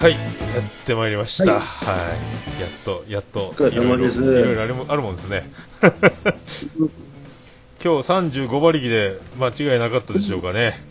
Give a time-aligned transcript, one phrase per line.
[0.00, 0.20] はい、やっ
[0.86, 1.60] てまいりました。
[1.60, 1.94] は
[2.58, 5.50] い、やっと、やっと、いろいろいろいろあるもあるもんですね。
[7.82, 10.82] 今日35馬力で間違いなかったでしょうかね。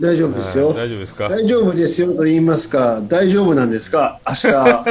[0.00, 0.76] 大丈夫ですよはい。
[0.76, 1.28] 大丈夫ですか？
[1.28, 4.48] 大丈夫ですよと言いますか、大丈夫なんですか、明日、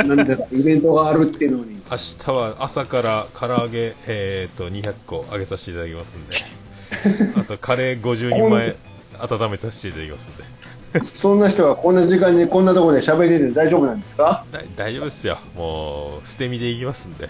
[0.08, 0.44] なんだか？
[0.52, 1.80] イベントがあるっていうのに。
[1.90, 8.76] 明日は朝から唐揚げ、えー、と200個揚げさせていただきますんで、 あとカレー50人前
[9.20, 10.59] 温めさせていただきますんで。
[11.04, 14.44] そんな人がこんな時間にこんなところで喋れる大丈夫なんですか？
[14.52, 17.30] だ大丈夫ですよ、もう捨て身でいきますんで、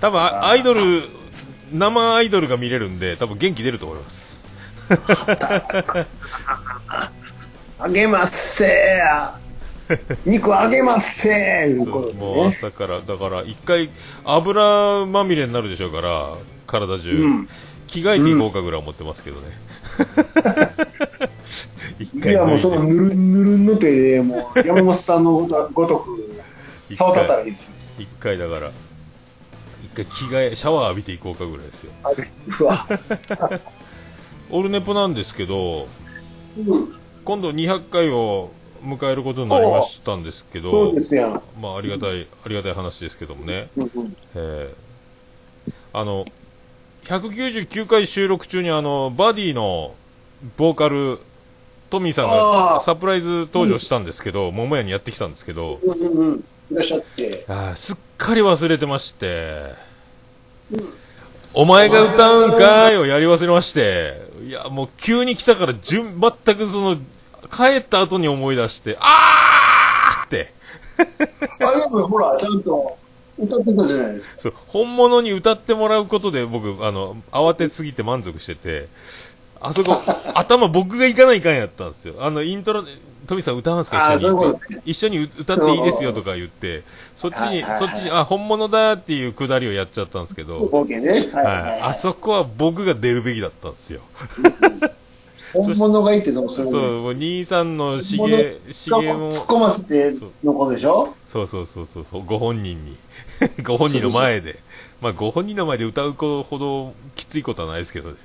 [0.00, 1.04] 多分あアイドル、
[1.72, 4.44] 生アイドルが見れるんで、多分元気出ると思います。
[7.78, 12.56] あげまっせー肉あげまっせーいうことでもうね。
[12.58, 13.90] 朝から、だから一回、
[14.24, 16.34] 油まみれになるでしょうから、
[16.66, 17.48] 体中、うん
[17.86, 19.42] 着替えていこうかぐらい思ってますけどね。
[22.24, 26.42] いやもうそのぬるんぬるんの手で、もう山本さんのごとく、
[26.90, 27.70] 一触ったら回いいですよ。
[27.98, 28.70] 一回だから、
[29.84, 31.92] 一回着替え、シャワー浴びていこうかぐらいですよ。
[32.02, 32.16] あれ
[32.60, 32.86] うわ。
[34.50, 35.88] オルネポなんですけど、
[36.58, 38.50] うん今度200回を
[38.84, 41.42] 迎えることになりましたんですけそどう、ですやん。
[41.58, 44.84] まあ、ありがたい、ありがたい話ですけどもね、うんうんえー
[45.94, 46.26] あの、
[47.04, 49.94] 199回収録中にあの、バディの
[50.56, 51.18] ボーカル、
[51.90, 52.84] トミーさんあがー。
[52.84, 56.44] サプライズ登場したんですけど、桃屋にやってきたんですけど、うんうんうん。
[56.70, 57.44] いらっしゃって。
[57.46, 59.74] あーすっかり忘れてまして、
[61.52, 66.96] お前が歌うんかいをやり忘れまして、いや、もう急に来たから、じゅん、全くその、
[67.54, 70.54] 帰った後に思い出して、あーって、
[71.60, 72.96] あ、でもほら、ちゃんと
[73.38, 74.34] 歌ってたじゃないですか。
[74.38, 78.88] そう、本物に歌ってもらうことで僕、あの、慌てすぎて満足してて、
[79.60, 80.00] あそこ、
[80.34, 82.14] 頭僕が行かないかんやったんですよ。
[82.20, 82.84] あの、イントロ、
[83.26, 86.82] トミさん歌わんすか一緒に一緒に歌っていいですよとか言って、
[87.16, 90.68] そっちに、はいはいはいそっちに、あ、本物だっていうくだりをやっちゃったんですけど、
[91.32, 91.80] はい。
[91.82, 94.00] あそこは僕が出るべきだったんですよ。
[95.54, 101.14] 本物がいてどうするそう、のもう兄さんのし本げ、物しげも突、っ込ませての子でしょ？
[101.26, 102.96] そうそうそうそうそう、ご本人に。
[103.64, 104.58] ご本人の前で。
[105.00, 108.16] まあ、ご本人の前で歌う子ほどきついことはないですけどね。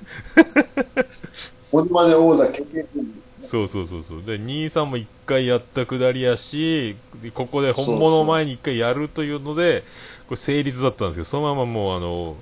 [1.71, 3.05] モノマネ王座決定戦
[3.41, 4.23] そうそうそうそう。
[4.25, 6.95] で、兄さんも一回やったくだりやし、
[7.33, 9.83] ここで本物を前に一回やるというので、
[10.27, 12.35] これ成立だったんですけど、そのままもうあの、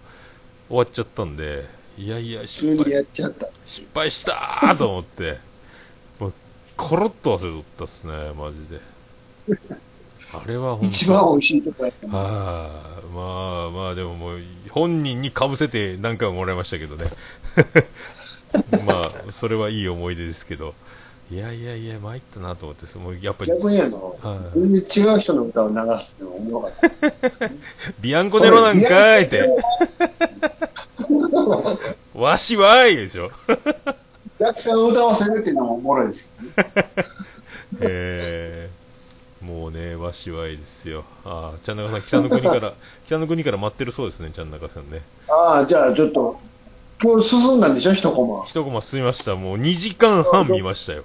[0.67, 1.65] 終わっちゃったんで、
[1.97, 3.49] いやいや、急失にや敗、っちゃった。
[3.65, 5.39] 失敗したーと思って、
[6.19, 6.33] もう、
[6.75, 8.79] コロッと忘れとったっすね、マジで。
[10.33, 10.87] あれは本当。
[10.87, 12.07] 一番美味しいとこやった。
[12.07, 12.69] は
[12.99, 17.05] あ、まあまあでももう本人にかぶせて何回ももらいましたけどね。
[18.85, 20.73] まあそれはいい思い出ですけど。
[21.29, 22.97] いやいやいや参ったなと思って。
[22.97, 27.51] もうやっぱり逆にあのはい、全然違う人の歌を流すってのが面白かった。
[27.99, 29.49] ビアンコネロなんかいって
[32.15, 33.31] わしはいでしょ。
[34.39, 36.85] 若干歌わせるっていうのもおもろいですけどね。
[37.81, 38.69] え。
[39.43, 41.03] ー、もうねわしはいですよ。
[41.25, 42.73] ああちゃんなかさん北の国から
[43.07, 45.01] 北の国から待ってるそうですねちゃんなかさんね。
[45.29, 46.39] ああ、じゃあちょっと、
[47.01, 48.45] 今日進んだんでしょ、一コマ。
[48.45, 49.35] 一コマ進みました。
[49.35, 51.03] もう2時間半見ましたよ。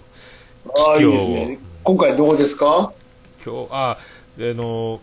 [0.76, 1.58] ああ、いい今日ですね。
[1.84, 2.92] 今回どこですか？
[3.44, 3.98] 今日、あ、
[4.36, 5.00] であの、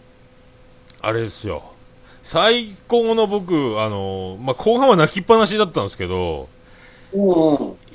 [1.02, 1.64] あれですよ。
[2.30, 6.48] 最高の僕、あの、まあ、後半は泣きっぱなしだったんですけど。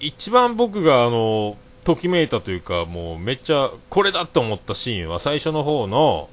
[0.01, 6.29] 一番僕が、あの、ときめいたというか、もうめっちゃ、これだと思ったシーンは最初の方の、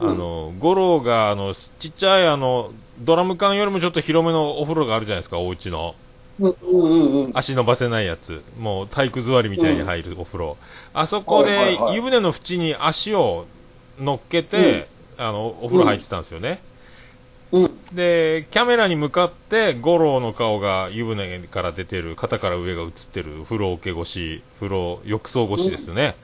[0.00, 5.94] あの、五郎が、あの、ちっちゃい、あの、ドラム缶よりもちょっと広めのお風呂があるじゃないですか、お家の。
[6.40, 7.32] うんうんうんうん。
[7.34, 8.42] 足伸ばせないやつ。
[8.58, 10.56] もう体育座りみたいに入るお風呂。
[10.94, 13.44] あそこで湯船の縁に足を
[14.00, 16.66] 乗っけて、あの、お風呂入ってたんですよね。
[17.52, 17.70] うん。
[17.94, 26.14] で、キャメラに向かって、五郎の顔が湯船から出てる、肩から上が映ってる、風呂桶越し、風呂、浴槽越しですよね。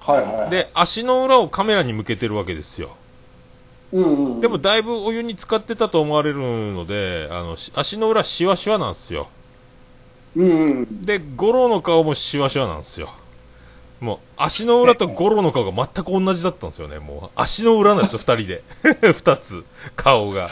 [0.00, 2.96] はいはい。、で、足の裏をカメラに向けてるわけですよ。
[3.92, 4.40] うんうん。
[4.40, 9.28] でも、だいぶお湯に浸かってたと思われるので、あの、し足の裏シワシワなんですよ。
[10.36, 11.04] うんうん。
[11.04, 13.10] で、五郎の顔もシワシワなんですよ。
[14.00, 16.98] もう、足の裏と五郎の顔が全く同じだったんですよね。
[16.98, 18.62] もう、足の裏だった、二人で。
[19.12, 19.64] 二つ、
[19.96, 20.50] 顔が。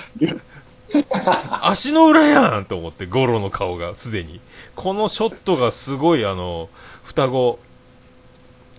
[1.63, 4.41] 足の裏やんと思って、五郎の顔が、すでに。
[4.75, 6.69] このショットがすごい、あの、
[7.05, 7.59] 双子、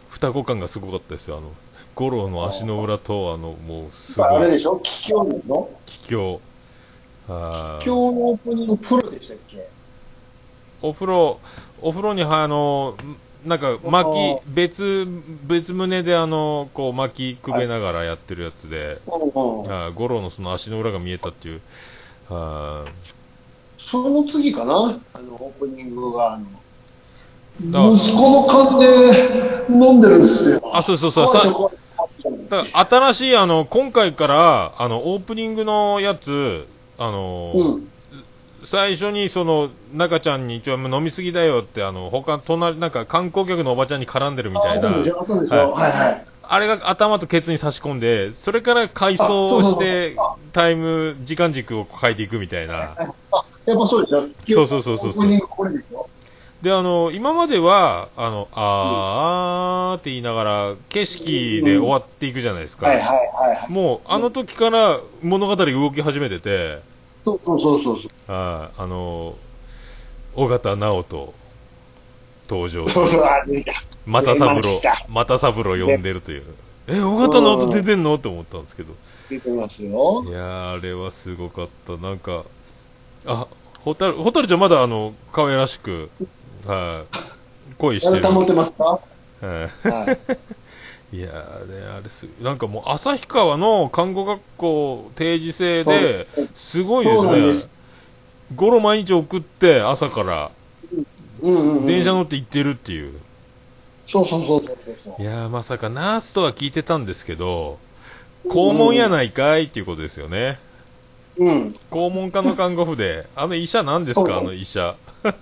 [0.09, 1.37] 双子感がすごかったですよ。
[1.37, 1.51] あの、
[1.95, 4.79] 五郎の足の裏と、あの、もう、すあごい、れでしょ？
[4.83, 6.41] 桔梗でしょ気境。
[7.29, 9.67] あー桔梗のオープニングプロでしたっけ？
[10.81, 11.39] お風呂、
[11.81, 12.95] お風呂には、あの、
[13.45, 14.15] なんか巻き、
[14.47, 15.07] 別、
[15.43, 19.71] 別胸であの、こう巻きくべながらやってるやつで、うんうん。
[19.71, 21.61] あ五郎のその足の裏が見えたっていう、
[22.29, 22.83] あ
[23.77, 24.99] その次かな？
[25.13, 26.39] あの、オープニングが、あ
[27.61, 28.85] だの、息子の勘で
[29.69, 30.61] 飲んでるんですよ。
[30.73, 31.71] あ、そうそうそう、
[32.49, 36.67] だ新しいあの、今回から、あの、オープニングのやつ、
[36.97, 37.89] あの、うん。
[38.63, 44.89] 最初にその、中ちゃんに一応飲みすぎだよって、あの、他、隣、なんか観光客のおばちゃんに絡んでるみたいな。
[46.49, 50.15] あれが頭とケツに差し込んで、それから回想をして
[50.53, 52.95] タイム、時間軸を変えていくみたいな。
[53.31, 55.29] あ、やっぱそうでしょそうそうそうそう
[56.61, 62.87] であの、今までは、あの、あーって言いながら、景色で終わっていくじゃないですか。
[63.69, 66.79] もう、あの時から物語が動き始めてて、
[67.23, 68.31] そうそうそうそうそう。
[68.31, 68.81] はい。
[68.81, 69.35] あの、
[70.37, 71.33] 尾形直人
[72.47, 72.85] 登場。
[72.85, 76.43] 又三郎ました、又三郎呼んでるという。
[76.87, 78.15] え、尾形直人出てんの？
[78.15, 78.93] って思ったんですけど。
[79.31, 80.31] 出てますよい。
[80.31, 81.97] やー、あれはすごかった。
[81.97, 82.43] なんか、
[83.25, 83.47] あ、
[83.83, 86.11] ホタル、ホタルちゃんまだあの、可愛らしく、
[86.67, 87.17] はい、
[87.79, 88.21] 恋してる。
[88.21, 88.83] てますか？
[88.83, 88.99] は
[89.41, 90.17] いはい。
[91.17, 97.71] いやーね、あれす、なんかもう、旭川の看護学校定時制で、すごいですね。
[98.55, 100.51] ゴロ毎日送って、朝から。
[101.41, 103.13] 電車乗って行ってるっていう。
[104.09, 104.65] そうそうそう
[105.03, 105.21] そう。
[105.21, 107.77] いやー、まさかナースとは聞いてたんですけど、
[108.47, 110.59] 肛門やないかいっていうことですよね。
[111.37, 111.75] うん。
[111.91, 114.95] 肛門科の看護婦で、あの医者何ですそうかあの医者。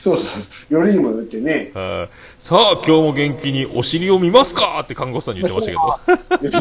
[0.00, 0.38] そうそ
[0.70, 0.74] う。
[0.74, 1.70] よりにもよってね。
[1.74, 4.80] はいさあ、今日も元気にお尻を見ますか？
[4.82, 5.64] って看護師さんに言ってま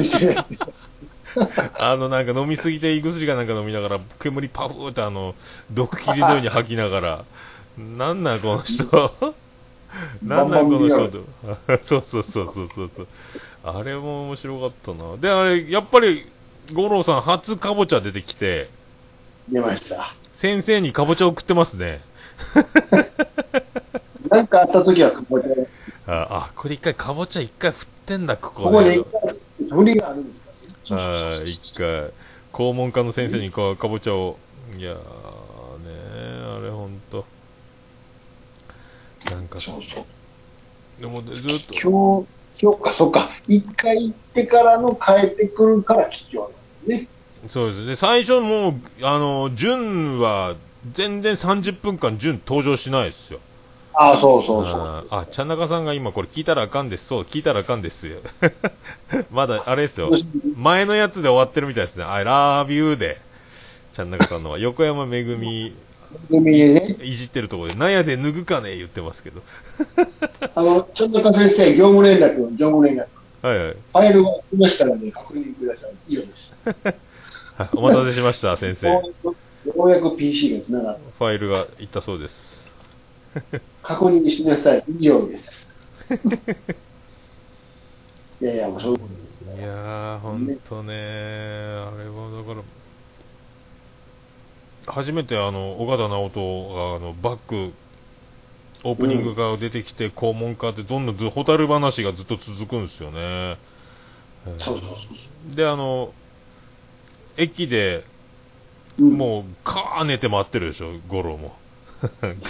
[0.04, 0.74] したけど。
[1.80, 5.36] あの、なんか飲みすぎて胃薬がなんか飲みながら、煙パフーってあの、
[5.72, 7.26] 毒切りのように吐きながら、
[7.78, 9.36] なんなんこの人。
[10.22, 11.24] なんなんこの人と。
[11.84, 13.08] そうそうそうそうそうそう。
[13.64, 15.18] あれも面白かったな。
[15.18, 16.28] で、あれ、やっぱり、
[16.74, 18.70] 五郎さん初かぼちゃ出てきて、
[19.50, 20.14] 出ました。
[20.36, 22.02] 先生にかぼちゃ送ってますね。
[24.30, 25.68] なんかあった時はここで、
[26.08, 29.06] あ、あこれ一回かぼちゃ一回振ってんだ、ここここで一
[29.70, 30.45] 回、があるんです
[30.94, 32.12] はい、一回、
[32.54, 34.38] 肛門科の先生にかかぼちゃを、
[34.78, 35.00] いやーね
[36.58, 37.26] あれほんと。
[39.32, 40.06] なんかそうそう。
[41.02, 43.30] でもずっと、今日、今日か、そっか。
[43.48, 46.52] 一回行ってからの帰ってくるから貴重
[46.88, 47.08] なんね。
[47.48, 50.56] そうですね、最初もう、あの、純は、
[50.94, 53.40] 全然30分間純登場しないですよ。
[53.98, 55.08] ああ、そうそうそう。
[55.10, 57.08] あちゃんなかさんが今これ聞いたらあかんです。
[57.08, 58.18] そう、聞いたらあかんですよ。
[59.32, 60.12] まだ、あれですよ。
[60.58, 62.04] 前のやつで終わってるみたいですね。
[62.04, 63.20] I love you で。
[63.94, 65.74] ちゃんなかさんのは、横山めぐみ、
[66.30, 69.42] 海でね、いじってるところで、なんやで脱ぐかね言ってますけど。
[70.56, 73.08] あの、ちょっとか先生、業務連絡、業務連絡。
[73.42, 73.74] はいはい。
[73.74, 75.92] ファイルが来ましたので、確認ください。
[76.10, 76.56] 以上です。
[77.58, 78.88] はいお待たせしました、先生。
[78.90, 79.04] よ
[79.78, 81.26] うやく PC がつながった。
[81.26, 82.74] ファイルがいったそうです。
[83.86, 84.84] 確認しなさい。
[85.00, 85.68] 以上です。
[88.42, 89.20] いやいや、もうそういうことで
[89.56, 89.58] すよ。
[89.58, 92.62] いやー、ほんとねあれはだか
[94.88, 97.74] ら、初めてあの、尾形直人があの、バック、
[98.84, 103.58] オープニングから出てきて、肛門科ってどんどんず、ホタル話がずっと続くんですよね。
[104.46, 104.86] そうそうそ
[105.52, 106.12] うで、あの、
[107.38, 108.04] 駅で、
[108.98, 111.56] もう、カー寝て待ってるでしょ、五郎も。
[112.22, 112.50] なんか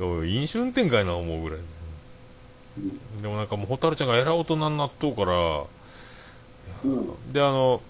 [0.00, 1.58] おい飲酒運転かいな思うぐらい。
[3.22, 5.64] でもなんかもう、ホタルちゃんがえらい大人になっとうから、
[6.84, 7.32] うん。
[7.32, 7.80] で、あの、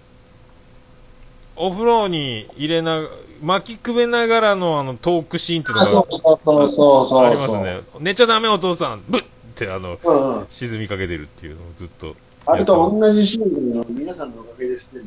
[1.56, 3.02] お風呂に入れな、
[3.42, 6.02] 巻きくべながらのあのトークシーンっていうの。
[6.02, 7.80] がありますね。
[8.00, 10.46] 寝ちゃダメお父さん、ブッってあの、うんうん。
[10.48, 12.14] 沈みかけてるっていうのをずっと。
[12.46, 15.02] あれと同じシーンの皆さんのおかげですね。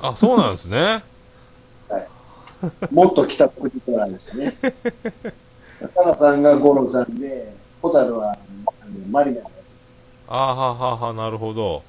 [0.00, 1.02] あ、そうなんですね。
[2.90, 4.54] もっと北国からですね。
[5.94, 8.36] 高野さんが五郎さんで、ホタルは
[9.10, 9.42] マリナ
[10.28, 11.82] あははは、なるほど。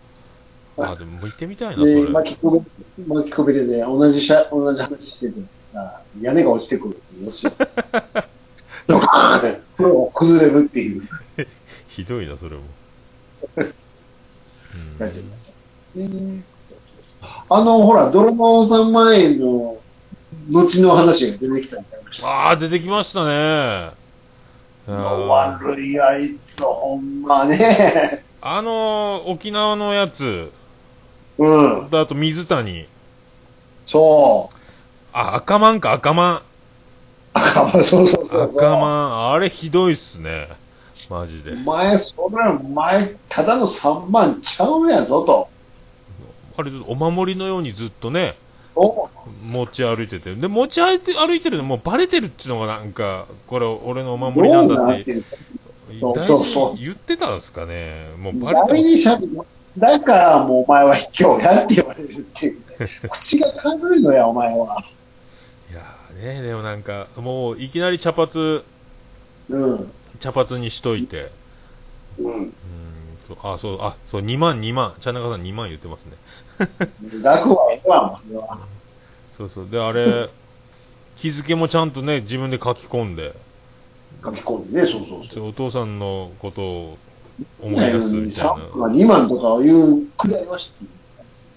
[0.78, 2.10] あ、でも見てみたいな、そで、れ。
[2.10, 5.42] 巻き込め、巻き込めてで、同じしゃ、同じ話してて、
[5.74, 7.68] あ屋根が落ちてくるっていう落ちて。
[8.88, 11.04] ドカーンって、これを崩れるっていう、
[11.90, 12.64] ひどいな、それも。
[15.00, 15.54] やってました。
[17.56, 19.78] あの、ほら、泥棒3万円の
[20.50, 22.04] 後の話が出てきたんだよ。
[22.24, 23.92] ああ、出てきましたね。
[24.88, 28.24] 悪いあいつ、ほんまね。
[28.42, 30.52] あのー沖縄のやつ、
[31.38, 31.88] うん。
[31.92, 32.88] あと水谷。
[33.86, 34.56] そう。
[35.12, 36.42] あ、赤マンか、赤マン。
[37.34, 38.42] 赤間、そうそうそう。
[38.44, 40.48] 赤間、あれひどいっすね。
[41.10, 41.52] マジで。
[41.52, 45.50] お前、それ、お前、ただの3万ちゃうやぞと。
[46.58, 48.47] あれ、お守りのようにずっとね、お
[49.44, 50.36] 持ち歩いてて。
[50.36, 55.22] で、持ち歩いて歩いてるのもうバレてるっていうのがなんか、これ俺のお守りなんだって、
[56.02, 58.10] 大言ってたんですかね。
[58.20, 59.46] もうバレてる
[59.78, 62.66] だからもうお前は卑怯やって言われるっていう、ね。
[63.12, 64.84] 口が軽いのや、お前は。
[65.72, 68.64] いやーね、でもなんか、もういきなり茶髪、
[69.50, 69.92] うん。
[70.20, 71.32] 茶髪にしといて、
[72.18, 72.34] うん。
[72.34, 72.54] うん、
[73.44, 76.14] あ、そう、あ、そう、2万、2万、茶中さん2万言ってますね。
[77.22, 79.70] 楽はええわ、もうそうそう。
[79.70, 80.30] で、あれ、
[81.16, 83.34] 日付もちゃんとね、自分で書き込んで、
[84.24, 85.48] 書き込んでね、そうそうそう。
[85.50, 86.98] お父さんのことを
[87.62, 88.52] 思い出すみたいな。
[88.54, 90.86] 3万、2万とかいうくらいはして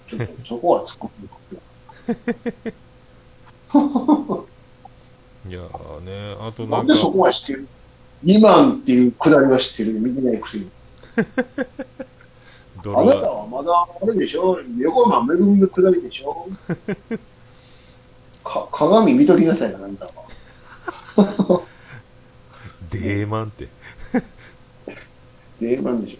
[0.09, 2.71] ちょっと そこは突っ込んで
[5.47, 7.67] いやーね、あとなでそなんんか、こは知ってる
[8.23, 9.93] ?2 万っていうくだりは知ってる？
[9.99, 10.69] 見てないくせに。
[12.83, 13.71] ドあなたルはまだ
[14.01, 14.59] あれでしょ？
[14.79, 16.47] 横山めぐみのくだりでしょ？
[18.43, 21.61] か鏡見ときなさいよ、あなたは。
[22.91, 23.65] デーマンって。
[25.61, 26.17] いで、なんでし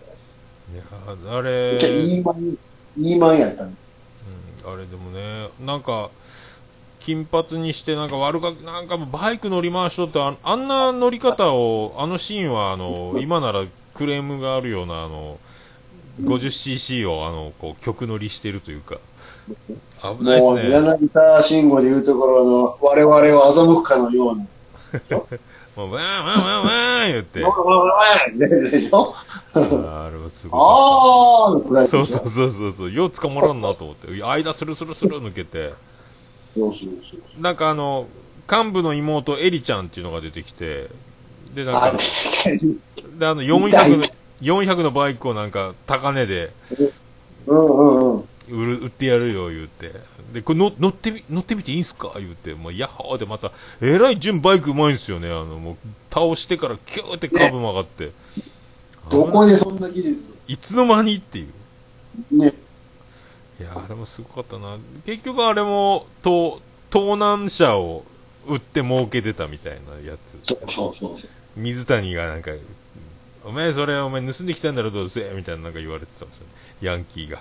[0.74, 1.44] ょやーあう。
[1.44, 2.58] れ、じゃあ、いいマン、
[2.98, 6.10] いいマンやったんうん、あれでもね、なんか、
[7.00, 13.65] 金髪にして、なんか悪が、なんかバイク乗り回しとってあ、あんな乗り方を、あのシーンは、あの、今なら
[13.96, 15.39] クレームがあるような、あの、
[16.22, 18.98] 50cc を、あの、こう、曲乗りしてるというか、
[20.01, 20.70] 危ないですね。
[20.72, 23.22] 柳田慎吾でいうところの、我々を
[23.53, 24.46] 欺くかのような。
[25.75, 28.06] もう、わーわーわーわー言って、わわわわ
[28.38, 29.15] でしょ？
[29.53, 30.62] あれはすごい。
[30.62, 35.74] あーそうそうそうそうそう、よう捕まらんなと思って、間スルスルスル抜けて、
[36.56, 37.41] そうそうそう。
[37.41, 38.08] なんかあの、
[38.51, 40.89] 幹部の妹、エリちゃんっていうのが出てきて、
[41.56, 41.98] で、なんあ、か。
[43.18, 44.03] で、あの、400の、
[44.42, 46.52] 400のバイクをなんか、高値で
[47.48, 48.24] うんうんうん。
[48.50, 49.94] 売る、売ってやるよ、言うて。
[50.34, 52.14] で、これ乗乗ってみ、乗ってみていいんすか？
[52.16, 55.28] 言うて、もう、ヤッホーでまた、えらい順バイクうまいんすよね。
[55.28, 55.76] あの、もう、
[56.14, 58.12] 倒してからキューってカーブ曲がって。
[59.10, 61.48] どこでそんな技術いつの間にってい
[62.32, 62.38] う。
[62.38, 62.54] ね。
[63.60, 64.78] いや、あれもすごかったな。
[65.06, 68.04] 結局あれも、盗、盗難車を
[68.48, 70.40] 売って儲けてたみたいなやつ。
[70.48, 71.18] そうそうそう。
[71.56, 72.52] 水谷がなんか、
[73.44, 76.52] お前それお前盗んできたんだろどうせみたいななんか言われてたんですよね。
[76.82, 77.40] ヤンキーが。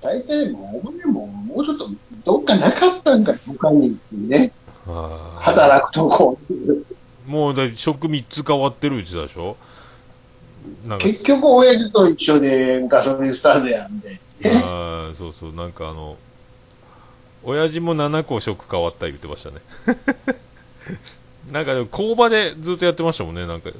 [0.00, 1.90] 大体もう、お前も、もうちょっと、
[2.24, 4.52] どっかなかったんか、他にっていうね。
[5.40, 6.38] 働くとこ。
[7.26, 9.56] もうだい職3つ変わってるうちだでしょ
[11.00, 14.20] 結局、親父と一緒でガソリンスタンドやんで。
[14.44, 16.16] あーそうそう、なんかあの、
[17.42, 19.56] 親父も7個職変わった言ってましたね。
[21.50, 23.70] なんか工場でずっとやってましたもんね、なんか、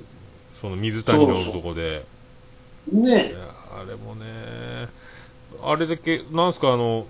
[0.61, 2.05] その水谷のとこで。
[2.93, 3.33] いね。
[3.33, 4.89] やあれもね、
[5.63, 7.07] あれだけ、なんすか、あの、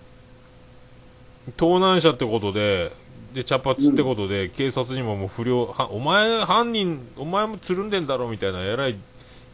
[1.56, 2.92] 盗難車ってことで、
[3.34, 8.96] で、茶髪ってことで、警察にももう不良、はお前、犯人、お前もつるんでんだろみたいな、えらい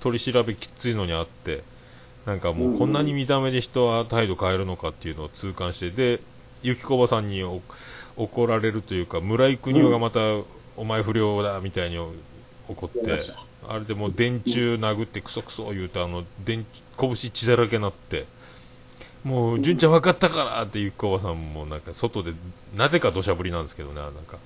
[0.00, 1.62] 取り調べきついのにあって、
[2.24, 6.20] なんかもうこんなに見た目で人は態度変えるのかっていうのを痛感して、で、
[6.62, 7.60] ゆきこばさんにお
[8.16, 10.20] 怒られるというか、村井邦夫がまた、
[10.76, 11.98] お前不良だみたいに
[12.68, 13.20] 怒って、
[13.68, 16.66] あれでもう電柱殴ってクソクソ言うと、あの、電、
[16.98, 18.26] 拳血だらけになって、
[19.24, 22.32] もう、純ちゃん分かったからってゆきこばさんもなんか外で、
[22.76, 24.38] なぜか土砂降りなんですけどね、なんか。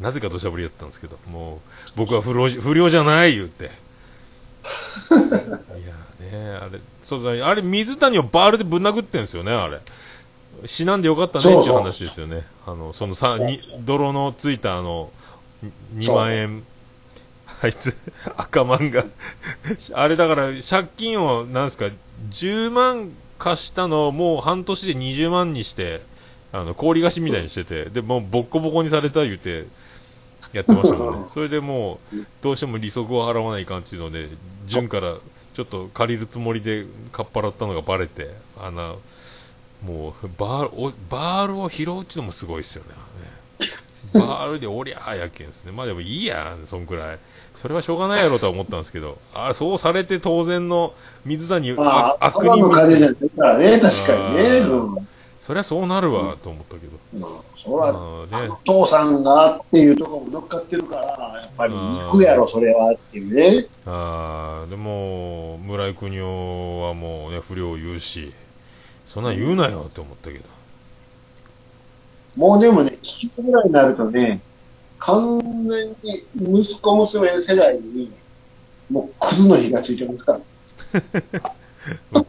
[0.00, 1.58] なぜか土砂降りだったんですけど、もう、
[1.96, 3.64] 僕は不良不良じゃない言って。
[5.10, 9.80] いやね、あれ、そうだ、あれ水谷をバールでぶん殴ってんですよね、あれ。
[10.66, 12.46] 死なんでよかったねっていう話ですよね。
[12.66, 15.10] あの、そのさ、に、泥のついたあの、
[15.96, 16.64] 2万円、
[17.62, 17.94] あいつ、
[18.36, 19.04] 赤マンが、
[19.92, 21.90] あれだから、借金を、なんすか、
[22.30, 26.02] 10万貸したのをもう半年で20万にして、
[26.52, 29.66] あの、氷菓子みたいにしてて、で、もうボッコボコにされた言うて、
[30.52, 31.28] やってましたもんね。
[31.34, 34.28] それでもう、どうしても利息を払わないかんっていうので、
[34.66, 35.16] 純から
[35.54, 38.98] ちょっと借りるつもりでかっぱらったのがバレて、あの、
[39.84, 43.68] もう、バール、おバールを拾うっていうのもすごいですよね。
[44.12, 45.72] バールでおりゃーやけんですね。
[45.72, 47.18] まあでもいいやん、そんくらい。
[47.60, 50.94] それはしょうがないやろとは思ったんですけど、あそうされて当然の
[51.26, 54.42] 水谷、まあ、悪朝の風じゃ人、ないからね、確かにね。
[54.60, 55.08] うん。
[55.42, 57.26] そりゃそうなるわ、と思ったけど。
[57.26, 57.92] うんそら、
[58.40, 61.02] ね、父さんがっていうところも乗っかってるから、
[61.42, 63.66] やっぱり行くやろ、それはっていうね。
[63.84, 68.32] あーでも、村井邦夫はもうね、不良を言うし、
[69.06, 70.44] そんなん言うなよって思ったけど。
[72.36, 74.40] もうでもね、聞きぐらいになるとね、
[75.00, 76.24] 完全に
[76.60, 78.12] 息子娘世代に、
[78.90, 80.40] もうクズの火がついてますから。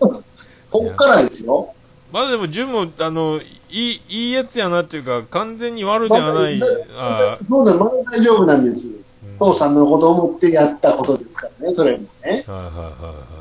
[0.71, 1.73] こっからですよ。
[2.11, 6.59] まあでも、純も、あの、いい、いいやつやなっていうか、完全に悪ではない。
[6.59, 8.87] まあそうだ、まだ大丈夫なんです。
[8.87, 9.01] ーうん
[9.41, 12.09] 父さんのことを思ってやったことですからね、それもね。
[12.23, 13.11] はいはいはいはいは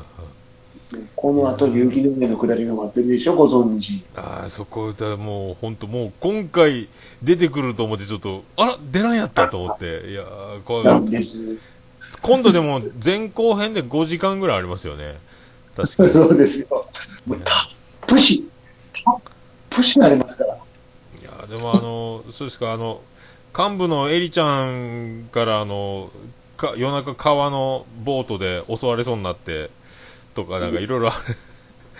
[1.15, 4.03] この後、雪の上の下りが待ってるでしょ、ご存知。
[4.15, 6.87] ああ、そこだ、もう、本当もう、今回
[7.23, 10.83] 出てくると思って、ちょっと、あら、出らんやったと思って、いやーこ
[11.23, 11.57] す。
[12.21, 15.17] 今度でも、前後編で5時間ぐらいありますよね。
[15.75, 16.09] 確かに。
[16.09, 16.87] そうですよ。
[17.25, 17.55] もうたっ
[18.07, 18.47] ぷし、
[19.03, 19.15] たっ
[19.69, 20.55] ぷしありますから。
[20.55, 23.01] いやでもあの、そうですか、あの、
[23.57, 26.09] 幹部のエリちゃんからあの、
[26.57, 29.69] か夜中川のボートで襲われそうになって、
[30.35, 31.35] とか、なんかいろいろある。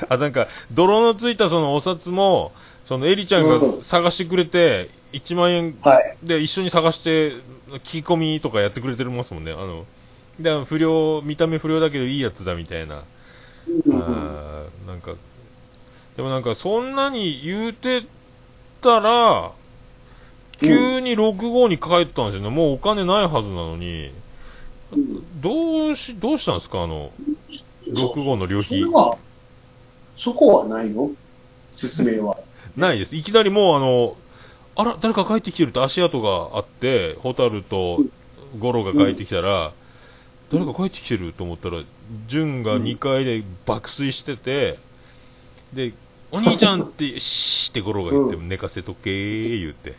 [0.10, 2.52] あ、なんか、泥のついたそのお札も、
[2.86, 6.18] そのエリちゃんがうん探してくれて、1万円はい。
[6.24, 7.34] で一緒に探して、
[7.72, 9.52] 聞き込みとかやってくれてますもんね。
[9.52, 9.86] あの、
[10.40, 12.96] で、不良、見た目不良だけどいいやつだみたいな。
[12.98, 15.14] あーなんか、
[16.18, 18.04] でもなんかそんなに言うて
[18.82, 19.52] たら、
[20.60, 22.50] 急に6号に帰ったんですよね。
[22.50, 24.12] もうお金ないはずなのに、
[25.42, 26.82] どうし、どうしたんですか？
[26.84, 27.12] あの、
[27.92, 28.82] 6号の旅費
[30.18, 31.12] そこはないの？
[31.78, 32.38] 説明は。
[32.78, 33.16] ないです。
[33.16, 34.16] いきなりもうあの、
[34.76, 38.02] あら、誰か帰ってきてるって足跡があって、ホタルと
[38.60, 39.74] ゴロが帰ってきたら、
[40.52, 41.82] 誰か帰ってきてると思ったら、
[42.28, 44.78] ジュンが2階で爆睡してて、
[45.74, 45.94] で、
[46.32, 49.96] お兄ちゃんって、シーってゴロが言って、う寝かせとけー言って。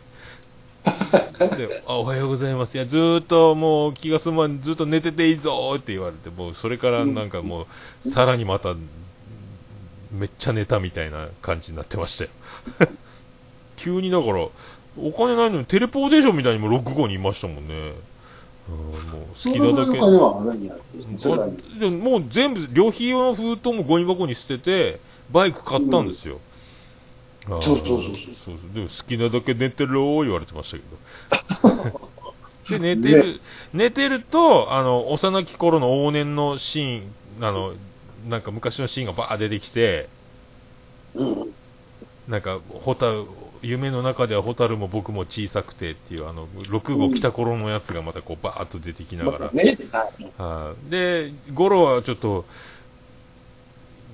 [1.57, 2.75] で、あ、おはようございます。
[2.75, 7.67] いや、ずーっともう気が済まん、ずっと寝てていいぞーって言われて、もうそれからなんかも
[8.05, 8.75] う、さらにまた、
[10.11, 12.29] めっちゃ寝たみたいな感じになってましたよ。
[13.77, 14.47] 急にだから、
[14.97, 17.93] お金ないのにテレポーテーションみたいにも6号にいましたもんね。
[18.69, 18.75] うん、
[19.09, 19.99] もう好きなだけ。
[19.99, 20.07] も
[21.91, 24.99] もう全部、旅費用の封筒もゴミ箱に捨てて、
[25.31, 26.35] バイク買ったんですよ。
[26.35, 26.52] あー
[27.45, 28.05] そうそうそうそう
[28.45, 30.83] そうでも好きなだけ寝てろー言われてましたけ
[31.89, 32.09] ど。
[32.69, 33.41] で、寝てる、
[33.73, 37.03] 寝てると、あの、幼き頃の往年のシーン、
[37.41, 37.73] あの、
[38.29, 40.07] なんか昔のシーンがバー出てきて、
[41.13, 41.53] うん。
[42.27, 43.25] なんか、ホタル、
[43.61, 49.51] 夢の中ではホタルも僕も小さくてっていう、あの、6号来た頃のやつがまたこうバーッと出てきながら。
[49.51, 49.77] ね。
[49.91, 52.45] はいはいで、ゴロはちょっと、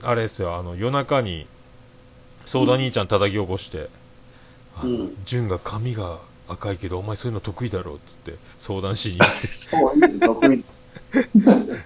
[0.02, 1.46] あれですよ、あの、夜中に、
[2.50, 3.90] ソーダ兄ちゃん叩き起こして、
[4.84, 9.78] うん純が髪が赤いけど、お前そういうの得意だろうっつって相談しに行って、そ
[10.48, 10.66] うい。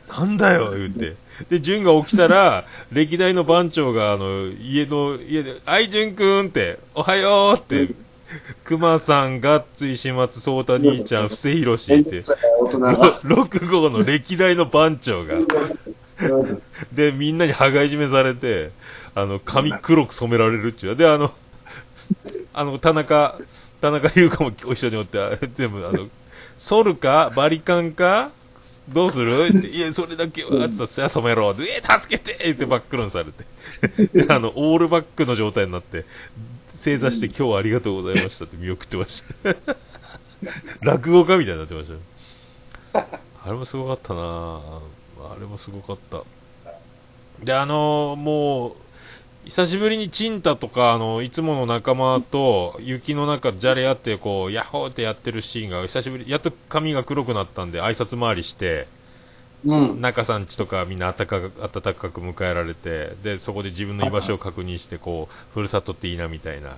[0.08, 1.15] なんだよ言って。
[1.49, 7.93] で、純が起きたら、歴代の番長が、あの、家の、家で、はい、純くんって、おはようって、
[8.63, 12.95] 熊さん、ガッツイ、始末、ソータ兄ちゃん、布施宏ってめんどく、さい大人が。
[13.21, 15.47] 6号の歴代の番長が、うん
[16.93, 18.71] で、みんなに羽交い締めされて、
[19.15, 20.95] あの、髪黒く染められるっていう。
[20.95, 21.32] で、あの、
[22.54, 23.38] あの、田中、
[23.82, 26.08] 田中優子も一緒におって、あれ全部、あの、
[26.58, 28.32] 剃るかバリカンか
[28.89, 29.45] どうする？
[29.47, 31.54] っていや、それだけは、つったら、染めろ。
[31.54, 34.26] で、えー、助けてって真っ黒にされて。
[34.26, 36.06] で、 あの、オールバックの状態になって、
[36.76, 39.56] 正座して今日はありがとうございましたって見送ってました。
[40.82, 41.99] 落語家みたいになってましたよ。
[43.45, 44.62] あれもすごかったなぁ
[45.32, 46.21] あれもすごかった。
[47.43, 48.73] で、あのーもう、
[49.45, 58.88] 久しぶりにチンタとか、あの、いつもの仲間と雪の中じゃれ合って、こう、ヤッホーってやってるシーンが、久しぶり、やっと髪が黒くなったんで、挨拶回りして、
[59.65, 60.01] うん。
[60.01, 66.77] 中さんちとかみんな暖かく、暖かく迎えられて、で、そこで自分の居場所を確認して、こう、ふるさとっていいなみたいな。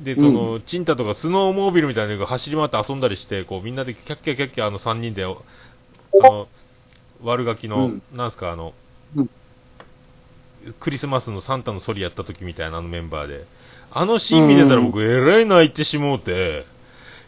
[0.00, 5.28] で、その、チンタとかスノーモービルみたいなのが走り回って遊んだりして、こう、みんなでキャッキャキャッキャあの3人で、あ
[6.12, 6.48] の、
[7.22, 8.74] 悪ガキの、うんなんすか、あの、
[9.16, 9.30] うん
[10.80, 13.44] クリスマスのサンタのソリやった時みたいなあのメンバーで。
[13.96, 16.66] あのシーン見てたら僕、えらい泣いてしもうて、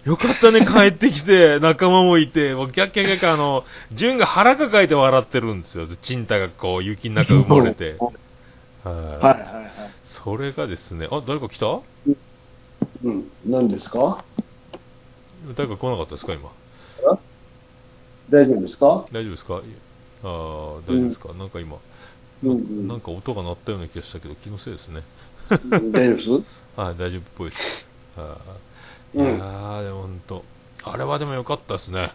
[0.05, 5.87] よかったね、帰ってきて、 仲間もいて、もうキャッキャッキャ、あの、純が腹抱えて笑ってるんですよ。
[6.03, 7.97] チンタがこう、雪の中埋もれて。
[8.83, 9.71] はいはいはいはい。
[10.05, 11.67] それがですね、あ、誰か来た？
[13.05, 13.31] うん。
[13.45, 14.25] 何ですか？
[15.57, 16.51] 誰か来なかったですか、今？
[18.29, 19.05] 大丈夫ですか？
[19.13, 19.55] 大丈夫ですか？
[19.55, 21.77] ああ、大丈夫ですか、なんか今、
[22.43, 22.89] うんうん。
[22.89, 25.03] なんか音が鳴ったような気がしたけど、気のせいですね。
[25.93, 26.31] 大丈夫です？
[26.77, 27.89] はい、大丈夫っぽいです。
[28.17, 28.39] は
[29.15, 30.45] い、うんいやー、でも本当、
[30.85, 32.13] あれはでも良かったですね。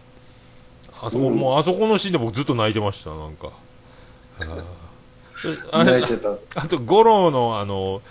[1.00, 3.50] あそこ、もうあそこのシーンで僕ずっと泣いてました、なんか。
[5.72, 6.36] あ泣いてた。
[6.54, 8.02] あと、五郎の、あの、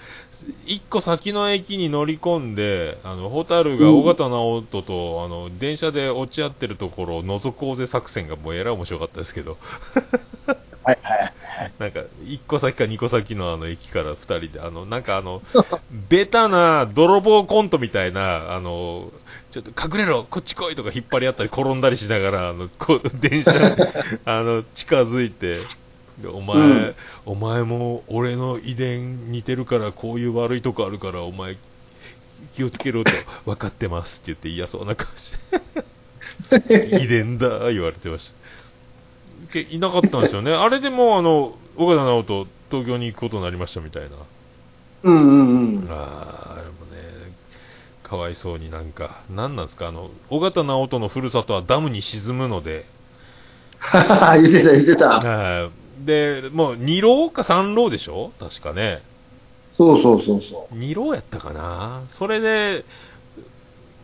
[0.65, 9.57] 一個先の駅に乗り込んで、あの、ホタルが尾形直人と、あの、電車で落ち合ってるところを覗こうぜ作戦がもうえらい面白かったですけど、
[10.83, 11.33] はいはい。
[11.79, 15.41] なんか、一個先か二個先のあの駅から二人で、あの、なんかあの、
[16.09, 19.11] ベタな泥棒コントみたいな、あの、
[19.51, 23.51] ちょっと隠れろ、こっち来いとか引っ張り合ったり転んだりしながら、あの、こう、電車、
[24.25, 25.59] あの、近づいて、
[26.21, 26.95] でお前、うん。
[27.25, 31.57] お前も俺の遺伝似てるからこういう悪いとこあるからお前
[32.53, 33.11] 気をつけろと
[33.45, 35.91] 分かってますって言って嫌そうな顔して。
[37.01, 38.40] 遺伝だ言われてました
[39.51, 40.53] けいなかったんですよね。
[40.53, 44.09] あれでもうあの尾形直人東京に行くことになりましたみたいな。
[45.03, 45.87] うんうんうん。
[45.89, 47.31] あーあれもね
[48.03, 49.21] かわいそうになんか。
[49.29, 49.87] 何なんですか？
[49.87, 52.85] あの尾形直人のふるさとはダムに沈むので。
[54.41, 55.09] 言ってた言ってた。
[55.19, 55.69] は
[56.03, 56.05] い。
[56.05, 58.31] でもう2浪か3浪でしょ？
[58.39, 59.01] 確かね。
[59.77, 62.01] そうそうそうそ2浪やったかな？
[62.09, 62.85] それで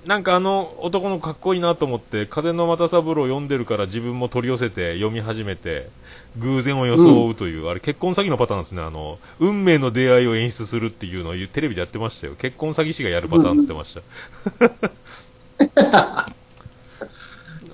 [0.08, 5.90] なんかあの男のかっこいいなと思って風の又三郎を読んでるから自分も取り寄せて読み始めて
[6.38, 8.82] 偶然を装うという、あれ結婚詐欺のパターンですね。
[8.82, 12.36] あの運命の出会いを演出するっていうのをテレビでやってましたよ。
[12.38, 14.02] 結婚詐欺師がやるパターンって言ってました。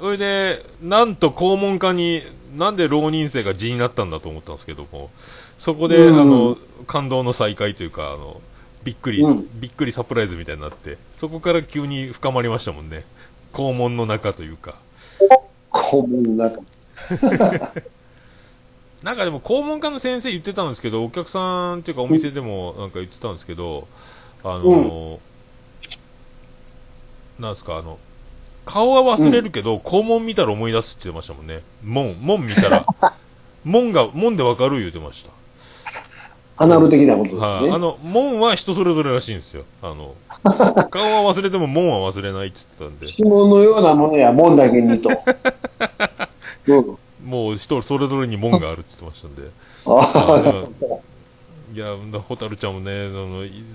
[0.01, 2.23] それでなんと肛門科に
[2.57, 5.11] なんで浪人生が字になったんだと思ったんですけども
[5.57, 6.19] そこで、うん。
[6.19, 8.41] あの感動の再会というかあの
[8.83, 9.47] びっくり、うん。
[9.59, 13.03] びっくりサプライズみたいになってそこから急に深まりましたもんね。
[13.53, 14.75] 肛門の中というか。
[15.19, 15.77] う。
[15.77, 16.61] 肛門の中。
[19.03, 23.85] なんかでも肛門科の先生言ってたんですけどお客さんっていうかお店でもなんか言ってたんですけど
[24.45, 25.19] あの、
[27.39, 27.99] なんですかあの
[28.65, 31.63] 顔は忘れるけど、肛門見たら思い出すって言ってましたもんね。
[31.83, 32.85] 門門見たら。
[33.65, 35.31] 門が門でわかる言ってました
[36.63, 37.41] アナル的なことですね。
[37.41, 39.65] はい、あの、門は人それぞれらしいんですよ。
[39.81, 40.15] あの、
[40.89, 45.09] 顔は忘れても門は忘れないって言ってたんで、指紋のようなものや門だけにと。
[46.67, 46.97] うん。
[47.25, 49.49] もう人それぞれに門があるって言ってましたんで。
[49.85, 50.95] ああ、
[51.73, 53.09] いや、だホタルちゃんもね、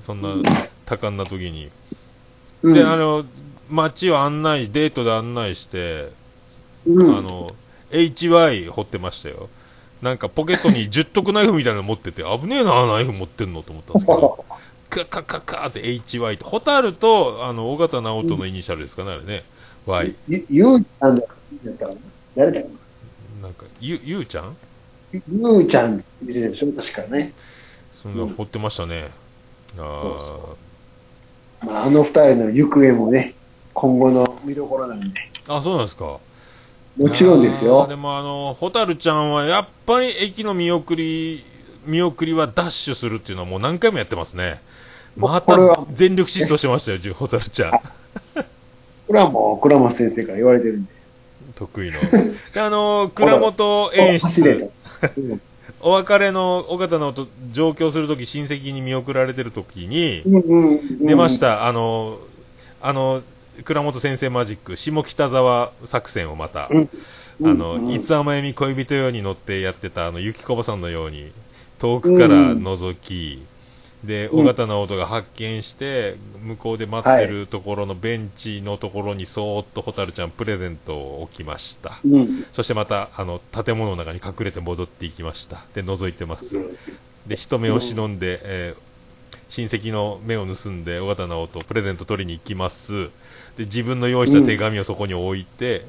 [0.04, 0.30] そんな
[0.86, 1.70] 多感な時に。
[2.62, 3.24] うんで、あの、
[3.70, 6.10] 街を案内、デートで案内して、
[6.86, 7.50] うんあの、
[7.90, 9.48] HY 掘ってましたよ。
[10.02, 14.44] なんかポケットに十徳ナイフみたいなの持ってて、危ねえな、ナイフ持ってんのと思ったんですけど、
[14.90, 19.44] カカカカって HY って、ホタルと、あの、尾形直人のイニシャルですかね、あれね。
[19.86, 20.14] Y。
[20.28, 21.28] ゆゆうちゃんだか
[21.88, 21.94] な
[22.36, 22.64] 誰だっ
[23.42, 24.56] なんか、ゆ、ゆうちゃん？
[25.12, 27.32] けゆうちゃんって言ってたでしょ確かね。
[28.02, 29.10] そんな掘ってましたね。
[29.78, 30.36] あ
[31.64, 33.34] まあ、あの二人の行方もね、
[33.74, 35.20] 今後の見どころなんで。
[35.48, 35.56] あ。
[35.56, 36.18] あ、そうなんですか。
[36.98, 37.94] もちろんですよで。
[37.94, 41.44] もあの、ホタルちゃんはやっぱり駅の見送り、
[41.86, 44.60] 見送りはダッシュするっていうのはもう何回もやってますね。
[45.16, 45.56] また
[45.92, 47.70] 全力疾走してましたよ、じゅホタルちゃん。
[47.70, 47.78] こ
[49.14, 50.92] れはもう、倉松先生から言われてるんで。
[51.54, 51.98] 得意の。
[52.52, 54.70] で、あの、 倉本演出、
[55.80, 60.22] お別れの尾形のと上京するとき、親戚に見送られてるときに、
[61.00, 62.18] 出ました、あの、
[62.80, 63.22] あの、
[63.64, 66.88] 倉本先生マジック、下北沢作戦をまた、うん
[67.44, 71.30] あの、うんいつ甘えみ恋人ように乗ってやってた、あの、ゆきこばさんのように、
[71.78, 73.42] 遠くから覗き、
[74.04, 81.98] で、うん尾形直人が発見して、向こうで待ってるところのベンチのところにそーっと蛍ちゃんプレゼントを置きました。
[82.04, 82.46] うん。
[82.52, 85.64] そしてまた、あの、建物の中に隠れて戻っていきました。
[85.74, 86.56] で、覗いてます。
[87.26, 88.88] で、人目を忍んで、えー
[89.50, 93.08] 親戚の目を盗んで、尾形直人、プレゼント取りに行きます。
[93.58, 95.84] で、自分の用意した手紙をそこに置いて、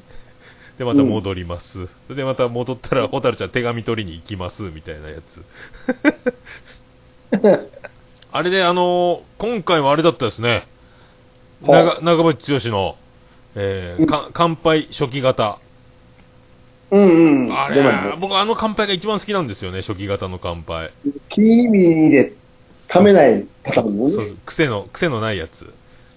[0.76, 1.86] で、また戻ります。
[2.08, 5.44] で、また戻ったら、蛍ちゃん手紙取りに行きます、みたいなやつ。
[8.32, 10.66] あれで、あのー今回はあれだったですね。
[11.62, 12.96] 長長渕剛の、
[13.54, 15.58] えーか乾杯初期型。
[16.90, 17.52] うんうん。
[17.56, 17.82] あれ
[18.18, 20.90] 僕あの乾杯が一番好きなんですよね、初期型の乾杯。
[21.28, 22.32] 君で
[22.88, 24.12] ためないパターンもね。
[24.12, 25.72] そう、癖の、癖のないやつ。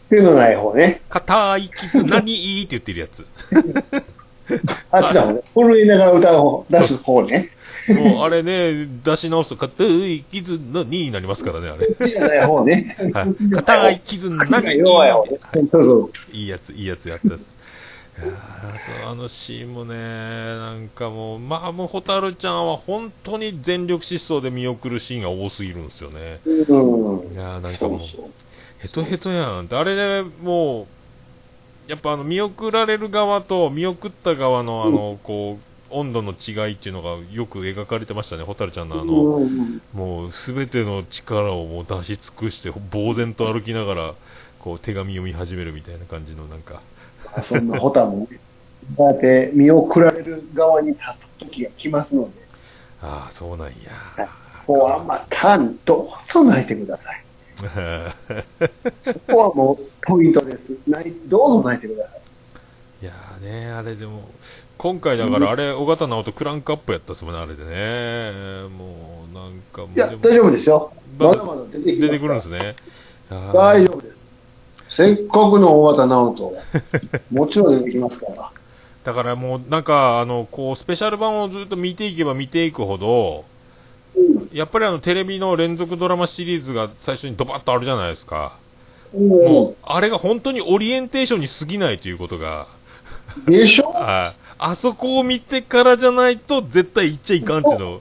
[0.10, 1.02] 手のない方ね。
[1.10, 3.26] 硬い傷何いいって言ってるやつ。
[4.92, 5.42] あっちだもんね。
[5.56, 7.50] 震えながら歌う方、出す方ね。
[7.90, 11.88] もうあれね、出し直すと硬い傷何になりますからね、あれ。
[11.96, 12.96] 手じゃない方ね。
[13.14, 15.40] はい硬い傷足が何いい弱い方ね。
[15.72, 16.12] そうそう。
[16.32, 17.54] いいやつ、いいやつやったです。
[18.16, 26.40] いやーそうあのシーンもね、なんかもう、まあもう、蛍ちゃんは本当に全力疾走で見送るシーンが多すぎるんですよね。
[26.46, 27.34] うん。
[27.34, 28.30] いやーなんかそうもう、そう。
[28.84, 29.62] ヘトヘトやん。
[29.62, 30.88] って、あれでも
[31.88, 39.02] う、やっぱあの見送られる側と見送った側のあの、こう、温度の違いっていうのがよく描かれてましたね、蛍ちゃんの。
[39.02, 44.14] あの、うんもうすべての力をもう出し尽くして、呆然と歩きながら、
[44.60, 46.82] こう手紙読み始めるみたいな感じのなんか、
[47.42, 48.28] そんなホタも。
[48.30, 48.40] ね、
[48.98, 52.32] こうやって見送られる側に立つ時が来ますので、
[53.02, 53.74] ああ、そうなんや。
[54.68, 57.23] ここはまたどうぞ泣いてください。
[59.04, 60.76] そこはもうポイントです。
[60.88, 62.22] 泣いどうぞ泣いてください。
[63.04, 64.30] いやーね、あれでも、
[64.78, 68.68] 今回だからあれ、尾形直人クランクアップやったっすもんね、あれでね。
[68.70, 70.92] もう、なんかもういや、大丈夫ですよ。
[71.18, 72.76] ままだまだ出てき出てくるんですね。
[73.30, 74.30] 大丈夫です。
[74.90, 76.54] せっかくの大型直人、
[77.32, 78.52] もちろん出てきますから。
[79.04, 83.53] だからもう、なんか、あの、こう、スペシャル版をずっと見ていけば見ていくほど、うん
[84.54, 88.54] やっぱりあの、テレビの連続ドラマシリーズが最初にドバッとあるじゃないですか。
[89.14, 92.66] うんもう、あれが本当にオリエンテーションに過ぎないということが、
[93.48, 93.90] でしょ？
[93.94, 98.00] はいあそこを見てからじゃないと絶対行っちゃいかんっていうの。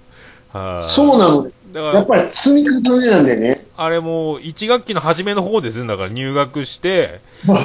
[0.52, 1.50] はいそうなの。
[1.72, 3.64] だから、やっぱり積み重ねなんでね。
[3.76, 5.86] あれもう、1学期の初めの方ですね。
[5.88, 7.20] だから入学して、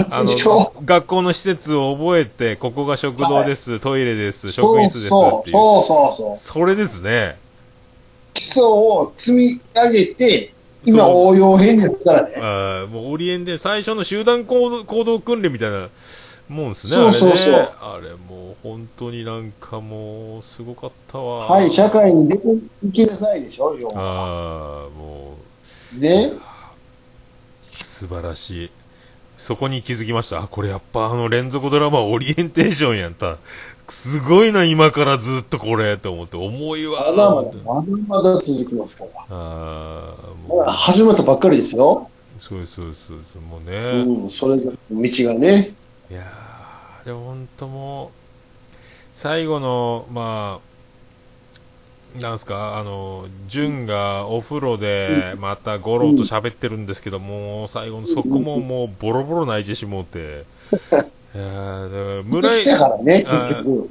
[0.10, 5.14] あの、学校の施設を覚えて、ここが食堂です、トイレです、職員室ですっていう。
[5.14, 6.38] そうそうそうそう。
[6.38, 7.38] それですね。
[8.38, 10.54] 基礎を積み上げて、
[10.86, 12.36] 今応用編ですからね。
[12.38, 15.90] あーもうオリエンで最初の集団行動行動訓練みたいな
[16.48, 17.70] もんですね、そうそうそうあれね。
[17.82, 21.48] あれもう本当になんかもうすごかったわ。
[21.50, 22.48] はい、社会に出て
[22.86, 23.94] いきなさいでしょ、要は。
[23.96, 25.38] ああ、も
[25.98, 26.32] ね。
[27.82, 28.70] う素晴らしい。
[29.38, 30.42] そこに気づきました。
[30.42, 33.38] あ、これやっぱあの連続ドラマオリエンテーションやった。
[33.90, 37.12] すごいな、今からずっとこれ、と思って、重いわ。
[37.12, 39.10] まだまだ、まだまだ続きますから。
[39.12, 42.10] ああ、もう、始まったばっかりですよ。
[42.38, 43.38] そうそうそうです。
[43.38, 44.04] もうね。
[44.06, 45.74] うん、それぞれの道がね。
[46.12, 48.10] いやー、でも本当もう、
[49.14, 50.68] 最後の、まあ、
[52.22, 60.46] なんすか、あの、純がお風呂で、また五郎と喋ってるんですけども、最後のそこももうボロボロ泣いてしもうて、
[61.38, 63.90] いやーだから村井来た、からね、結局。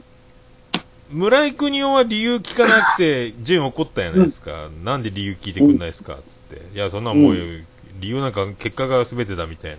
[1.11, 4.69] 村井国夫は理由聞かなくて、純怒ったやないですか。
[4.83, 6.63] なんで理由聞いてくんないですかつって。
[6.75, 7.65] いや、そんなんもう、う
[8.01, 9.79] 理由なんか結果が全てだみたい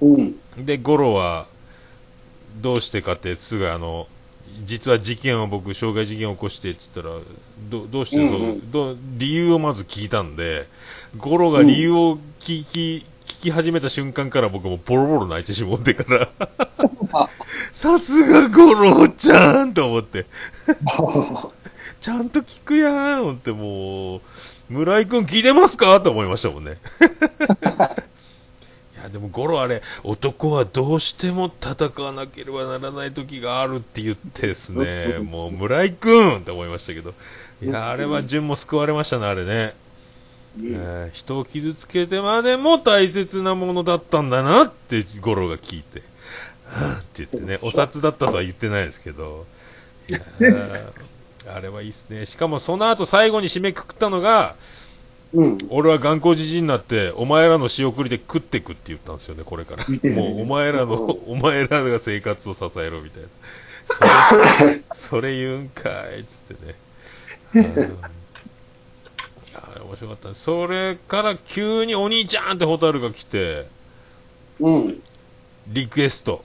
[0.00, 0.36] うん。
[0.64, 1.46] で、ゴロは、
[2.62, 4.08] どうしてかって、すぐあの、
[4.64, 7.18] 実は事件を僕、傷害事件を起こしてって言ったら、
[7.68, 10.66] どどうしてそう、うんうんど理由をまず聞いたんで、
[11.18, 16.28] ゴロが理由を聞き、聞き始めた瞬間から僕もボロボロ泣いてしもってから、
[17.72, 20.26] さすがゴロちゃんと思って、
[22.00, 24.20] ちゃんと聞くやん思ってもう、
[24.68, 26.78] 村井くん聞いてますかと思いましたもんね。
[28.96, 37.14] いや、でもゴロあれ、男はどうしても戦わなければならない時があるって言ってですね、 もう村井くんって思いましたけど、
[37.62, 39.74] いや、あれは順も救われましたね、あれね。
[40.58, 46.04] えー人を傷つけてまでも大切なものだったんだなってゴロが聞いて、って
[47.18, 49.46] 言ってね、お札だったとは言ってないですけど、
[50.08, 50.92] いやー
[51.54, 52.26] あれはいいっすね。
[52.26, 54.56] しかもその後最後に締めくくったのが、
[55.32, 55.58] うん。
[55.70, 59.86] 俺は頑固じじいになって、お前らの仕送りで食ってくって言ったんですよね、これから。
[60.10, 63.28] もう、お前らの、お前らが生活を支えろ、みたいな。
[63.86, 66.74] それ、それ言うんかい、つってね。
[69.90, 70.34] 面白かった。
[70.34, 73.66] それから急にお兄ちゃんってホタルが来て、
[74.60, 75.02] うん。
[75.66, 76.44] リクエスト。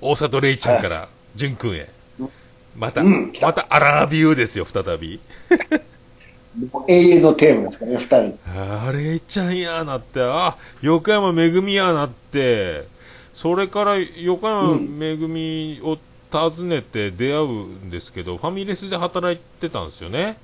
[0.00, 1.90] 大里レイちゃんから、淳君へ。
[2.74, 5.20] また、うんまたアラビューですよ、再び。
[6.88, 8.86] 永遠のテーマですからね、二人。
[8.86, 12.86] あれちゃんやなって、あ、横山めぐみやなって、
[13.34, 15.98] それから横山めぐみを
[16.32, 20.38] 訪ねて出会うんですけど、ファミレスで働いてたんですよね。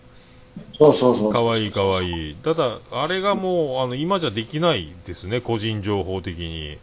[0.78, 1.32] そうそうそう。
[1.32, 2.34] かわいいかわいい。
[2.36, 6.78] ただ、あれがもう、あの、今じゃできないですね、個人情報的に。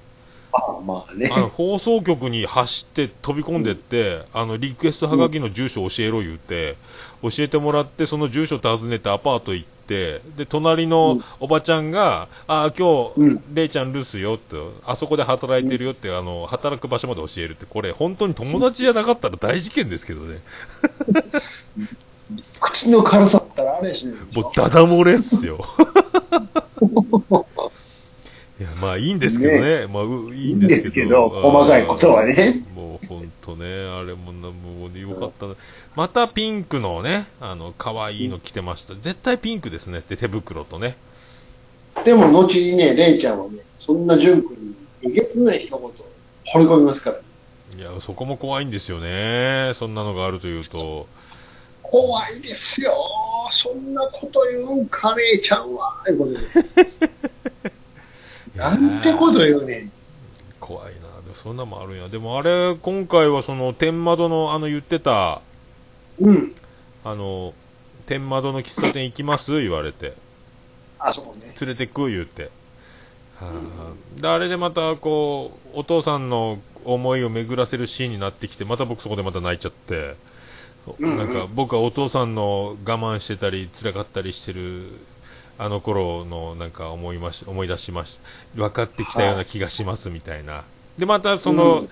[0.52, 1.30] まあまあね。
[1.32, 6.76] あの、放送局に走って飛び込んでって、あの、リクエストはがきの住所教えろ言うて、
[7.22, 14.56] 教えてもらって、その住所訪ねてアパート行って、で、隣のおばちゃんが、ああ、今日、うんレイちゃん留守よって、
[14.86, 20.40] あそこで働いてるよって、あの、働く場所まで教えるって、これ、本当に友達じゃなかったら大事件ですけどね。
[22.62, 25.60] 口の軽さだったらあれしねもう、ダダ漏れっすよ。
[28.60, 29.88] いや、まあ、いいんですけどね。
[29.88, 31.30] まあ、ういいんでいいですすけど。
[31.30, 32.64] 細かいことはね。
[32.76, 35.56] もう本当ね、あれもな、もうよかったな。
[35.96, 38.94] またピンクのね、あの、可愛いの着てました。
[38.94, 40.96] 絶対ピンクですねって手袋とね。
[42.06, 45.92] でも、後にね、レイちゃんはね、そんな純君に、えげつない一言を
[46.46, 47.18] 掘り込みますから。
[47.76, 49.74] いや、そこも怖いんですよね。
[49.76, 51.08] そんなのがあるというと。
[51.92, 52.96] 怖いですよ。
[53.52, 55.94] そんなこと言うんカレーちゃんは。
[56.08, 56.40] いうことで
[58.56, 59.92] なんてこと言うねん。
[60.60, 61.02] 怖いな。
[61.02, 62.08] でもそんなもあるんや。
[62.08, 65.42] でもあれ、今回はその、天窓の、あの言ってた、
[66.20, 66.56] うん。
[67.04, 67.54] あの、
[68.08, 69.60] 天窓の喫茶店行きます？
[69.60, 70.14] 言われて。
[70.98, 71.54] あ、そうね。
[71.60, 72.52] 連れてく言うて。
[73.40, 73.52] は
[74.18, 80.16] あ、で、あれでまた、こう、お父さんの思いを巡らせるシーンになってきて、また僕そこでまた泣いちゃって、
[81.00, 84.88] なんか僕はお父さんの我慢してたり、辛かったりしてる、
[85.58, 88.20] あの頃のなんか思いまし、思い出しまし、
[88.56, 90.64] 分かってきたような気がしますみたいな。
[90.98, 91.90] で、またその、うん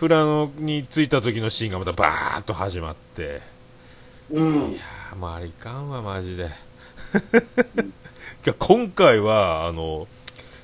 [0.00, 3.42] フラノに着いた時のシーンがまたバーッと始まって、
[4.30, 4.80] うんいや。
[5.12, 6.48] ー、まあ、あれいかんわ、マジで。
[8.58, 10.08] 今回は、あの、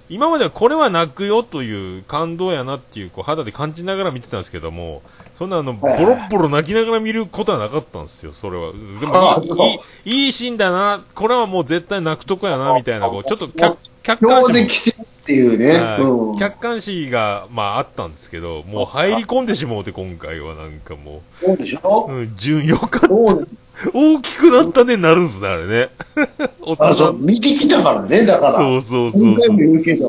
[0.09, 5.03] 今まではこれは泣くよという感動やなっていう、こう肌で感じながら見てたんですけども、
[5.39, 8.73] そんなあの、ボはいロッボロ泣きながら見ることはなかったんですよ、それは。
[8.73, 15.79] であもいい、いいシーンだな、これはもう絶対泣くとこやな、みたいな、こう、ちょっと客客観視もで来てるっていうね。
[15.79, 16.39] はいうん。
[16.39, 22.07] 客観視が、まああったんですけど、もう入り込んでしもうて、今回はなんかもそうでしょ？
[22.09, 23.09] う、うん、順よかった。
[23.93, 25.91] 大きくなったね、なるんすね、あれね。
[26.65, 27.13] 大あ、そう、人。
[27.15, 28.53] 見てきたからね、だから。
[28.55, 29.35] そうそうそうも
[29.81, 30.07] うけど。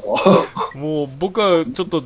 [0.74, 0.78] う。
[0.78, 2.04] もう僕はちょっと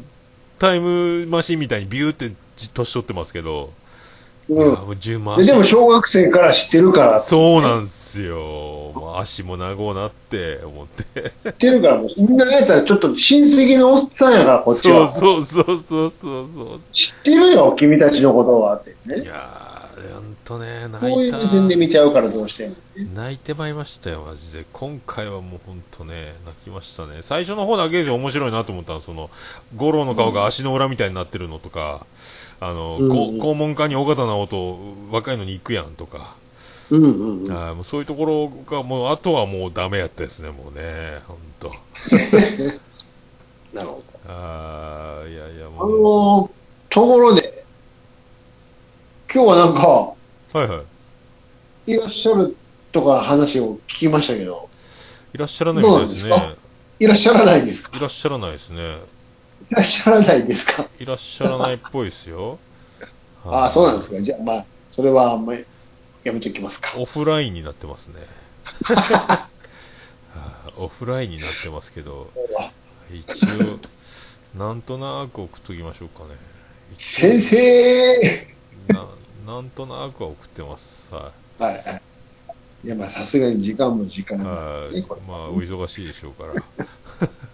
[0.57, 2.35] タイムマシンみたいにビューってじ
[2.69, 3.71] 年取ってますけど、
[4.49, 4.57] うん。
[4.57, 9.15] もう10万ででも小学生から知ってるから、知そうなんすよ。
[9.19, 11.49] 足も長うなって思って。
[11.49, 15.07] ってるから、もうみんなやったらちょっと親戚のおっさんやから、こっちは。
[15.09, 16.11] そうそうそうそう
[16.53, 16.79] そう。
[16.91, 19.25] 知ってるよ、君たちのことはっていね。
[19.25, 21.37] やー、ほんとね、こうい泣いうた。
[21.37, 22.75] 目線で見ちゃうからどうしても。
[23.15, 24.65] 泣いてまいりましたよ、マジで。
[24.73, 27.19] 今回はもうほんとね、泣きましたね。
[27.21, 29.29] 最初の方だけで面白いなと思ったのその、
[29.75, 32.05] 五郎の顔が足の裏みたいになってるのとか、
[32.63, 33.15] あの、うんこ
[33.51, 34.79] 肛門科に尾形直人
[35.11, 36.35] 若いのに行くやんとか、
[36.91, 37.51] うんうんうん。
[37.51, 41.73] あーもうそういうところがもう、あとはもうダメやったですね、もうね、ほんと。
[43.73, 44.03] なるほど。
[44.27, 46.01] あーいやいや、あもう。
[46.43, 46.49] の
[46.89, 47.63] ところで、
[49.33, 50.15] 今日はなんか、は
[50.63, 50.83] いは
[51.87, 51.93] い。
[51.93, 52.55] いらっしゃる
[52.91, 54.69] とか話を聞きましたけど、
[55.33, 56.55] いらっしゃらないみたいですね。
[56.99, 57.97] いらっしゃらないんですか？
[57.97, 58.97] いらっしゃらないですね。
[59.71, 60.85] いらっしゃらないですか？
[60.99, 62.59] いらっしゃらないっぽいですよ。
[63.45, 64.21] あ あ、そうなんですか。
[64.21, 65.65] じゃあ、まあ、それはあんまり
[66.23, 66.91] やめておきますか。
[66.97, 68.15] オフラインになってますね。
[68.83, 69.47] は
[70.35, 72.29] あオフラインになってますけど、
[73.11, 73.25] 一
[74.55, 76.35] 応、なんとなく送っときましょうかね。
[76.95, 78.47] 先生
[78.89, 79.07] な
[79.45, 81.07] なんとなくは送ってます。
[81.13, 82.01] ははいはい。
[82.83, 84.51] いや、まあ、さすがに時間も時間ね、ま
[85.35, 86.45] あ、お忙しいでしょうか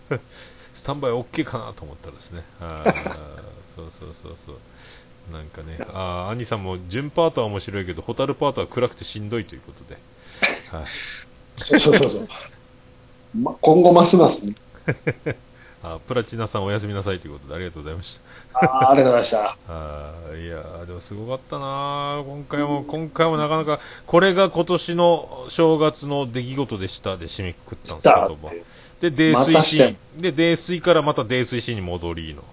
[0.10, 0.20] ら。
[0.78, 2.44] スタンバイ OK かなと思ったらですね。
[2.60, 2.94] はい
[3.76, 5.34] そうそうそうそう。
[5.34, 10.00] なんかね、ああ、兄さんも、準パートは面白いけど、ホタルパートは暗くてしんどいということで。
[10.78, 10.88] はい。
[11.64, 12.28] そうそうそうそう。
[13.36, 14.56] ま、今後ますますね。
[15.84, 18.20] あプラチナさんおやすみなさいということでありがとうございまし
[18.52, 18.66] た。
[18.66, 19.58] ああ、ありがとうございました。
[19.70, 28.77] あーいやーでもすごかったなー今回も、今回もなかなか、これが今年の正月の出来事でしたで締めくくったんですけども。
[29.02, 29.96] で、泥ま酔シーたし。
[30.18, 32.44] で、泥酔からまた泥酔シーンに戻りの。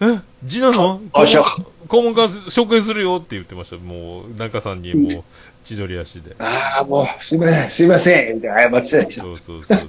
[0.00, 1.42] え字なのあしょ
[1.88, 3.76] 肛門から紹介するよって言ってました。
[3.76, 5.24] もう、中さんにもう、
[5.64, 6.36] 千鳥足で。
[6.38, 9.22] ああ、もう、すいません、すいません、みたいな謝ってたでしょ。
[9.22, 9.88] そうそうそうそう。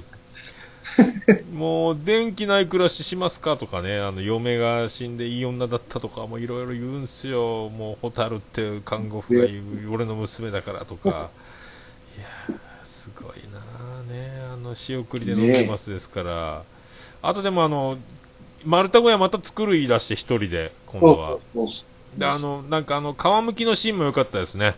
[1.54, 7.68] もう、電気ない暮らししますかとかね、あの、嫁が死んでいい女だったとか、もういろいろ言うんすよ。
[7.68, 11.30] もう、ホタルって看護婦が言う、俺の娘だからとか。
[12.18, 12.56] いや
[14.70, 16.62] の、仕送りで飲んでますですから。
[17.22, 17.98] あとでもあの、
[18.64, 21.38] 丸太小屋また作る言い出して一人で、今度は。
[22.16, 24.74] で、あの、なんかあの、皮むきのシーンも良かったですね。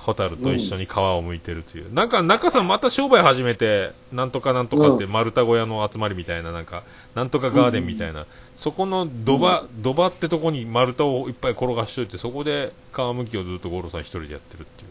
[0.00, 1.92] ホタルと一緒に皮を剥いてるという。
[1.92, 14.84] なんか、中さんまた商売始めて、なんとかなんとかって丸太小屋の集まりみたいな、なんか、なんとかガーデンみたいな、そこの土場、土場ってとこに丸太をいっぱい転がしといて、そこで皮むきをずっと五郎さん一人でやってるって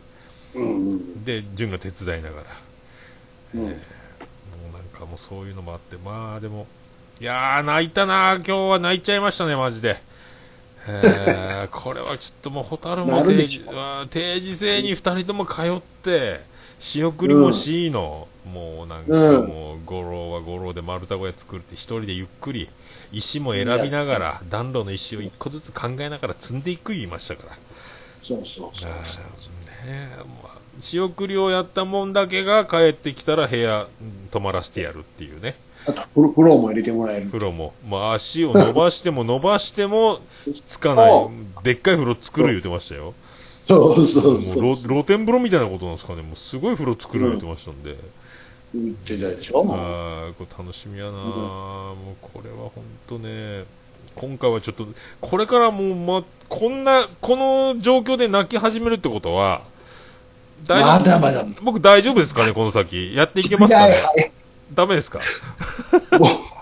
[0.59, 0.63] いう。
[0.63, 2.43] うんうんで、純が手伝いながら。
[3.55, 3.79] うんもうなん
[4.99, 6.67] かもうそういうのもあって、まあでも、
[7.19, 10.01] いやー、泣いたな今日は泣いちゃいましたね、マジで。
[10.87, 13.61] えー これはちょっともう、ホタルも定時
[14.09, 16.41] 定時制に二人とも通って、
[16.79, 22.69] 仕送りもしいの、もうなんかうんもう、五郎は五郎で丸太小屋作るって一人でゆっくり、
[23.11, 27.57] 石も選びながら、暖炉の石を一個ずつ考えながら積んでいく言いましたから。
[28.21, 28.89] そうそうそう。
[28.89, 28.99] ね
[29.85, 35.55] えまあ仕送りをやったもんだけが帰ってきたら部屋うん泊まらせてやるっていうね。
[35.85, 37.27] あとフロ、フローも入れてもらえる。
[37.27, 37.73] 風呂も。
[37.87, 40.19] まあ、足を伸ばしても伸ばしても、
[40.67, 41.29] つかない。
[41.63, 43.13] でっかい風呂作る言ってましたよ。
[43.67, 44.77] そうそうもそうう。
[44.77, 46.21] 露露天風呂みたいなことなんですかね。
[46.21, 47.95] もうすごい風呂作る言ってましたんで。
[48.73, 53.65] 言ってたでしょああ、これ楽しみやな、もうこれは本当ね、
[54.15, 54.87] 今回はちょっと、
[55.21, 59.78] これからもう、ま、こんな、この状況で泣き始めるってことは、大
[60.67, 61.45] まだまだ。
[61.61, 63.13] 僕大丈夫ですかね、この先。
[63.15, 63.95] やっていけますかね？
[64.73, 65.19] ダメですか？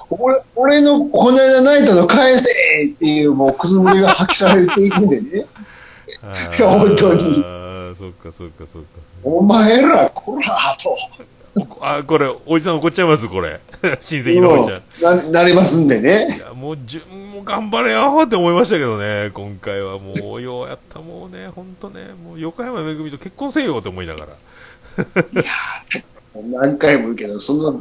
[0.10, 2.50] 俺俺のこの間ナイトの返せ
[2.96, 5.46] っていうもうくずぶりが発揮されていくんでね。
[6.58, 8.88] 本当にああ、そっかそっかそっか。
[9.24, 10.48] お前ら、こら
[10.82, 10.98] と。
[11.82, 13.60] あ、これ、おじさん怒っちゃいます、これ。
[14.00, 15.16] 親戚のおじちゃん。
[15.32, 16.40] ななりますんでいね。
[16.40, 24.28] や、もう、じゅもう頑張れよって思いましたけどね、今回はもう、ようやった、もうね、ほんとね、もう、横山めぐみと結婚せよって思いながら。
[26.36, 27.74] 何回も言うけど、そんな、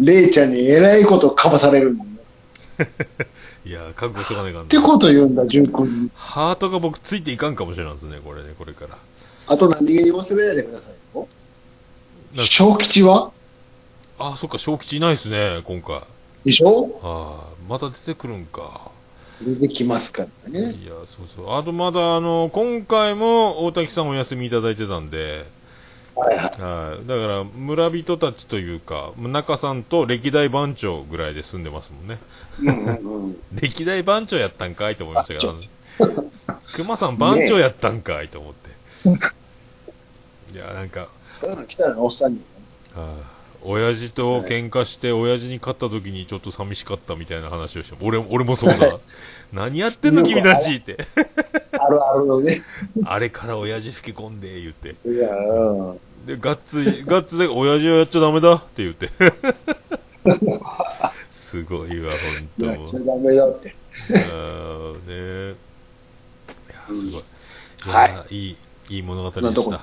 [0.00, 2.04] レイちゃんに偉いことかまされるの。
[2.04, 2.06] っ
[3.66, 4.82] いや、覚悟しとかないかんてな。
[4.82, 6.10] こと言うんだ、純君に。
[6.14, 8.98] ハートが僕ついていかんかもしれないですね、これね、これから。
[9.46, 10.97] あと何気に忘れないでください
[12.44, 13.32] 小吉は？
[14.18, 16.02] あ、そっか、小吉いないですね、今回。
[16.44, 17.00] でしょ？
[17.02, 18.90] ああ、また出てくるんか。
[19.40, 20.72] 出てきますからね。
[20.72, 21.52] いや、そうそう。
[21.52, 25.46] あとまだ、あの、今回も大滝さんお休みいただいてたんで、
[26.16, 26.60] はいはい。
[26.60, 27.06] はい。
[27.06, 32.18] だから、村人たちというか、中さんと歴代番長ぐらいで住んでますもんね。
[32.60, 33.36] うんうんうん。
[33.54, 35.54] 歴代番長やったんかいと思いましたけど、
[36.74, 38.70] 熊さん番長やったんかいと思って。
[40.52, 41.08] いや、なんか、
[41.40, 42.40] ただの来たのおっさんに。
[42.94, 48.98] はあ親父と喧嘩して、親父に勝った時にちょっと寂しかったみたいな話をして、俺俺もそうだ。
[49.52, 50.96] 何やってんの君たちって。
[51.72, 52.62] あるあるのね。
[53.04, 54.94] あれから親父吹き込んで、言って。
[55.08, 56.26] いや、うん。
[56.26, 59.10] で、ガッツい、ガッツで、親父はやっちゃダメだって言って。
[61.32, 62.72] すごいわ、ほんと。
[62.72, 63.74] やっちゃダメだって。
[64.12, 65.56] あーね
[66.68, 67.22] いや、すごい。
[67.22, 68.56] いや、、はいい、
[68.88, 69.80] いい物語でした。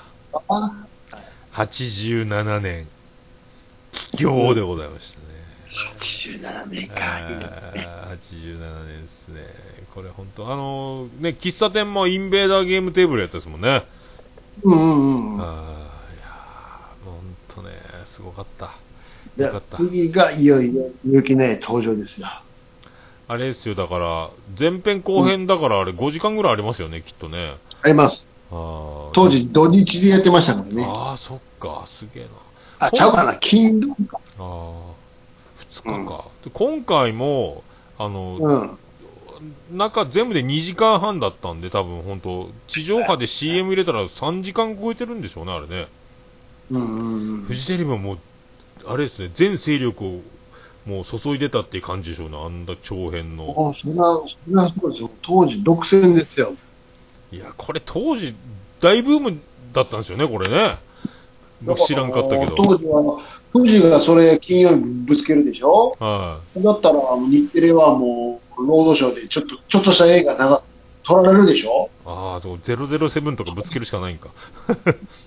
[0.48, 0.86] あ
[1.56, 2.86] 87年、
[4.12, 5.26] 帰郷でございましたね。
[6.00, 6.96] 87年か。
[6.98, 9.42] あー87年ですね。
[9.94, 13.86] これ本当あのーね、喫茶店もインベーダーゲームテーブルやったですもんね。
[14.64, 15.42] うんうんうん。
[15.42, 17.72] あーいやー、本当ね、
[18.06, 18.72] すごかった。
[19.38, 22.28] じゃあよかった次がいよいよ、ゆきね登場ですよ。
[23.30, 24.30] あれですよ、だから、
[24.60, 27.56] 前編後編だからあれ5時間ぐらいありますよね、きっとね。
[27.82, 28.35] あります。
[28.50, 30.86] 当時、土日でやってましたからね。
[30.88, 32.30] ああ、そっか、すげえな。
[32.80, 33.96] あ、ちゃうかな、金土か。
[34.14, 34.44] ああ、
[35.72, 36.26] 2日か。
[36.44, 37.64] で今回も、
[37.98, 38.78] あの、うん。
[39.72, 45.88] 中全部で2時間半だったんで、多分本当地上波で CM 入れたら3時間超えてるんでしょうね、あれね。
[46.72, 47.42] うんうんうん。
[47.42, 48.18] フジテレビはもう、
[48.86, 50.22] あれですね、全勢力を
[50.86, 53.70] もう注いでたっていう感じでしょうね、あんな長編の。
[53.70, 55.10] あ、そりゃ、そりゃそうですよ。
[55.22, 56.54] 当時、独占ですよ。
[57.36, 58.34] いや、これ当時、
[58.80, 59.38] 大ブーム
[59.74, 60.78] だったんですよね、これね。
[61.62, 62.56] 僕知らんかったけど。
[62.56, 63.20] 当時は、あの、
[63.52, 65.98] 富士がそれ金曜日ぶつけるでしょ？
[66.00, 70.64] はだったら、日テレはもう、ロードショーでちょっと、ちょっとした映画長、
[71.04, 71.90] 撮られるでしょ？
[72.06, 72.08] い。
[72.08, 74.30] ああ、そう、007とかぶつけるしかないんか。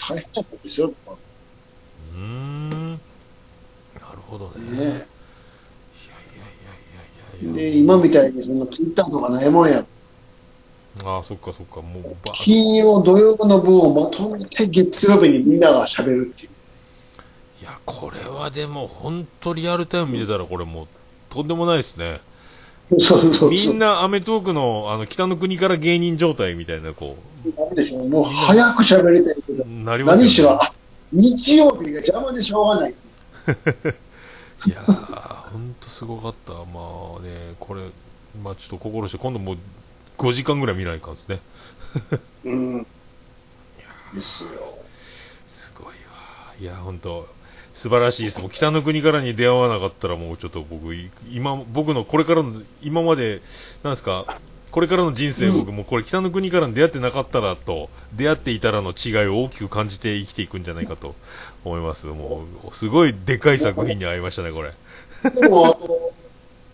[0.01, 0.87] 大変なことですよ。
[0.87, 2.91] うーん。
[2.93, 3.01] なる
[4.27, 4.77] ほどね。
[4.77, 5.03] いやいやいや
[7.43, 7.73] いねやいやいや。
[7.73, 9.85] で、今みたいにそのツイッターとかないもんや。
[11.05, 16.51] ああ、そっかそっか、もう、ば、金曜、土曜の分をまとめて月曜日にみんなが喋るっていう。
[17.61, 20.87] いや、これはでも、本当リアルタイム見てたら、これもう、
[21.31, 22.21] とんでもないですね。
[22.99, 23.51] そうそうそう。
[23.51, 27.17] みんな、アメトークの、あの、北の国から芸人状態みたいな、こ
[27.57, 28.09] なんでしょう。
[28.09, 30.23] もう早く喋りたいけどう、、なりますよね。
[30.25, 30.73] 何しろ、あ
[31.13, 32.95] 日曜日が邪魔でしょうがない。
[34.67, 36.53] いやー、ほんとすごかった。
[36.53, 36.59] ま
[37.19, 37.83] あね、これ、
[38.43, 39.59] まあちょっと心して、今度もう
[40.19, 41.39] 5時間ぐらい見ないかんですね。
[42.45, 42.87] うん。
[44.15, 44.51] ですよ。
[45.49, 45.93] すごいわ。
[46.61, 47.29] いや、ほんと、
[47.73, 48.41] 素晴らしいです。
[48.41, 53.41] もう北の国からに出会わなかったら、もうちょっと僕、い今、僕のこれからの、今まで、
[53.85, 54.41] なんですか、
[54.73, 61.15] これからの人生、うん僕もうこれ北の国からに出会ってなかったらと、出会っていたらの違いを大きく感じて生きていくんじゃないかと
[61.65, 62.07] 思います。
[62.07, 64.73] もう、すごいでかい作品に会いましたね、これ。
[65.41, 66.13] で も、あと、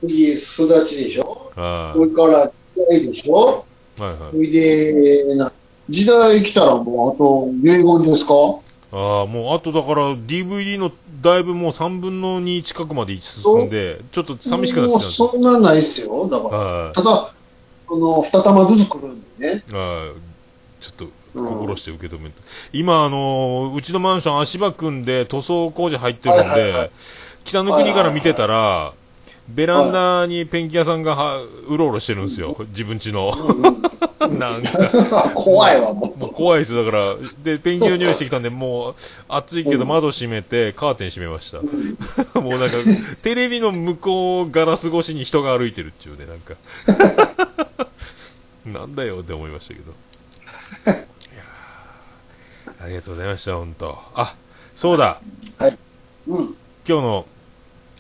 [0.01, 1.53] 次、すだちでしょ？
[1.57, 3.65] はそれから、時代でしょ？
[3.99, 4.01] い。
[4.01, 4.19] はいはい。
[4.33, 5.53] それで、な
[5.91, 8.33] 時代来たらもう、あと、遺言ですか？
[8.93, 15.31] ああ、もうあとだから DVD のだいぶもう3分の2近くまで進んで、ちょっと寂しくなってもうきたんですよ。
[15.33, 16.29] そんなないっすよ。
[16.29, 16.59] だから。
[16.59, 16.93] はい。
[16.93, 17.35] ただ、
[17.87, 19.65] この、二玉ずつ来るんでね。
[19.73, 20.13] は
[20.81, 20.83] い。
[20.83, 22.37] ちょっと心して受け止めて。
[22.73, 26.91] 今、あのーうちのマンション足場組んで塗装工事入ってるんで、はいはいはい
[27.45, 28.95] 北の国から見てたら、
[29.49, 32.57] ベランダにペンキ屋さんがはうろうろしてるんですよ。
[32.71, 33.35] 自分家の。
[34.29, 36.85] なんか、 怖いわ、ももう怖いですよ。
[36.85, 38.95] だから、で、ペンキの匂いしてきたんで、もう、
[39.29, 41.61] 暑いけど窓閉めて、カーテン閉めました。
[42.41, 42.77] もうなんか、
[43.23, 46.55] テレビの向こうガラス越しに人が歩いてるっていうね、なんか。
[48.65, 49.93] なんだよって思いましたけど。
[50.87, 54.35] いやーありがとうございました、本当あ、
[54.75, 55.21] そうだ。
[56.27, 56.35] う。
[56.35, 56.57] うん。
[56.87, 57.27] 今日の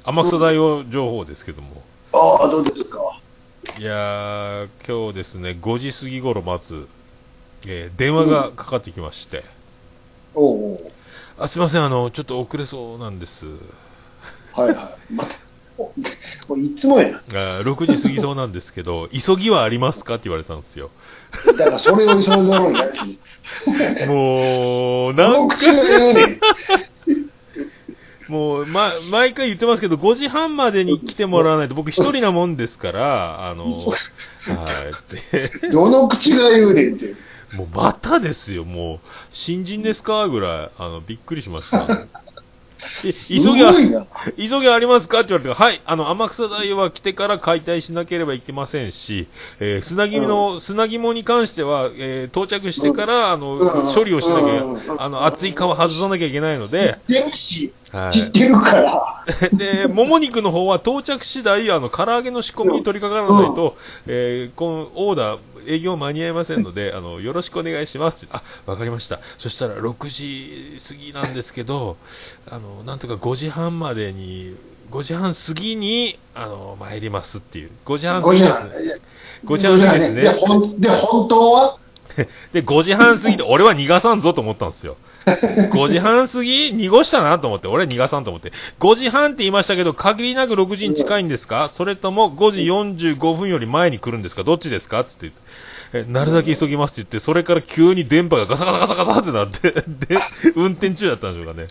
[0.04, 1.82] 天草大王情報ですけども。
[2.12, 2.98] ああ、どうですか？
[3.78, 6.86] いやー、今日ですね、5時過ぎ頃まず、
[7.66, 9.44] えー電話がかかってきまして、
[10.34, 10.92] おうおう
[11.38, 13.46] あ、すいません、あの、ちょっと遅れそうなんです。
[14.52, 15.12] はいはい。
[15.14, 15.36] また、
[15.78, 15.92] おも
[16.56, 20.90] ういつもやあー6時過ぎそうなんですけど、 急ぎはありますかって言われたんですよ。
[21.46, 21.52] な。
[21.54, 23.18] だからそれを急いでろんやし。
[24.06, 26.40] もう、こなんか、の口が言うねん。
[28.28, 33.76] もう、ま、毎回言ってますけど、5時半までに来てもらわないと、僕一人なもんですから、あの、 はい、
[34.90, 37.14] って、 どの口が言うねんって。
[37.54, 38.98] もうまたですよ、もう、
[39.30, 40.28] 新人ですか？
[40.28, 42.06] ぐらい、あの、びっくりしました。
[43.02, 44.06] 急ぎは。
[44.36, 45.20] 急ぎありますか？
[45.20, 49.26] って言われて、はい、あの、天草大は来てから解体しなければいけませんし、
[49.60, 59.24] えー砂肝の、砂肝に関しては、えー到着してから、あの、うん処理をしなきうんゃ、あの、熱い皮外さなきゃいけないので、知ってるし、は知ってるから。
[59.52, 59.56] い。
[59.56, 63.76] で、もも肉の方は到着次第、あの、唐揚げの仕込みに取り掛からないと、
[64.06, 68.34] えーこのオーダー、営業間に合いませんので、 あの、よろしくお願いしますって。
[68.36, 69.20] あ、わかりました。
[69.38, 71.96] そしたら6時過ぎなんですけど、
[72.50, 74.54] あの、なんとか5時半までに、
[74.90, 77.70] 5時半過ぎに、あの、参りますっていう。
[77.86, 78.70] 5時半過5ぎです時半。。
[79.46, 80.28] 5時半過ぎですで、ね。
[80.30, 81.76] ほんで、本当は？
[82.52, 84.96] で、5時半過ぎで、俺は逃がさんぞと思ったんですよ。
[85.24, 88.52] 5時半過ぎ濁したなと思って、俺は逃がさんと思って。
[88.78, 91.70] 5時半って言いましたけど、限りなく6時に近いんですか？
[91.72, 92.62] それとも5時
[93.14, 94.44] 45分より前に来るんですか？
[94.44, 95.02] どっちですか？
[95.02, 95.32] つって
[96.02, 100.18] なるだけ急ぎますって言って、それから急に電波がガサガサガサガサってなって、で、
[100.56, 101.68] 運転中だったんでしょうかね。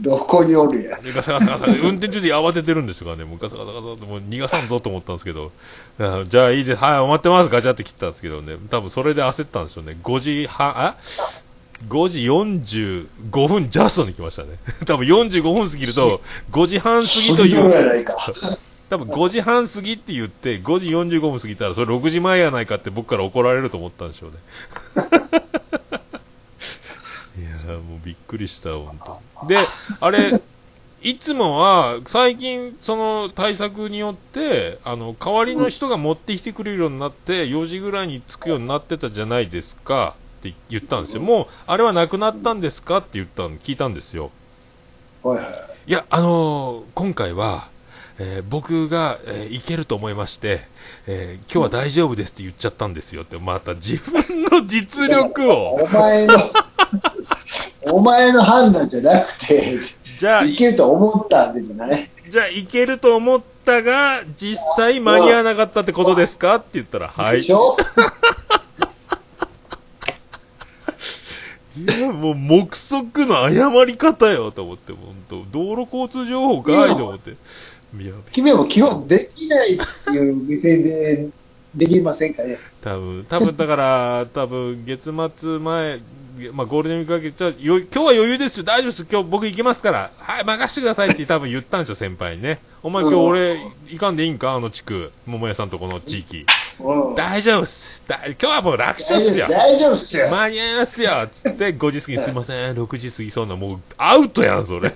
[0.00, 0.98] どこにおるや。
[0.98, 5.52] でガサガサガサで、運転中で慌ててるんですがね、もうガサガサガサってもう逃がさんぞと思ったんですけど、
[5.98, 9.96] あじゃあいいです、はい、待ってます、ガチャって切ったんですけどね、多分それで焦ったんでしょうね。
[10.02, 10.96] 5時半、あ
[11.88, 14.58] ?5 時45分ジャストに来ましたね。
[14.84, 16.20] 多分45分過ぎると、
[16.50, 18.16] 5時半過ぎという、やないか。
[18.90, 24.36] 多分5時半過ぎって言って、5時45分過ぎたら、それ6時前やないかって僕から怒られると思ったんでしょうね。
[27.38, 29.46] いやーもうびっくりした、本当。
[29.46, 29.56] で、
[30.00, 30.42] あれ、
[31.02, 41.22] いつもは、最近、その対策によって、あの、代わりの人が持ってきてくれるようになって、4時ぐらいに着くようになってたじゃないですか、って言ったんですよ。
[41.22, 44.32] もう、あれはなくなったんですかって言ったの、聞いたんですよ。
[45.24, 45.28] い。
[45.86, 47.68] いや、あのー今回は、
[48.22, 50.60] えー僕が、えーいけると思いまして、
[51.06, 56.34] えー今日は大丈夫ですって言っちゃったんですよって、また自分の実力を、お前の、
[57.92, 59.78] お前の判断じゃなくて、
[60.18, 66.56] じゃあ、いけると思ったんでじゃないじゃあ、いけると思ったが、実際間に合わなかったってことですか？
[66.56, 67.38] って言ったら、はい。
[67.38, 67.76] いでしょ？
[72.00, 75.14] や、もう、目測の誤り方よ、と思って、本
[75.50, 77.34] 当道路交通情報かいと思って。
[78.32, 81.28] 君はもう基本できないっていう目線で
[81.74, 82.42] できませんか？
[82.42, 82.56] ね。
[82.82, 86.00] 多分、多分だから、 多分、月末前、
[86.52, 92.60] まあ、ゴールデンウィーク明け、じゃあよ今日は余裕ですよ、大丈夫です、今日僕行きますから、はい、任してくださいって多分言ったんですよ、先輩にね。
[92.82, 94.52] お前今日俺、行かんでいいんか？
[94.52, 96.46] あの地区、桃屋さんとこの地域。
[96.80, 97.14] うん。
[97.14, 98.02] 大丈夫っす。
[98.08, 99.48] だ今日はもう楽勝っすよ。
[99.50, 100.30] 大丈夫っすよ。
[100.30, 104.94] 間に合いますよつって、5時過ぎすいません、6時過ぎそうな、もうアウトやん、それ。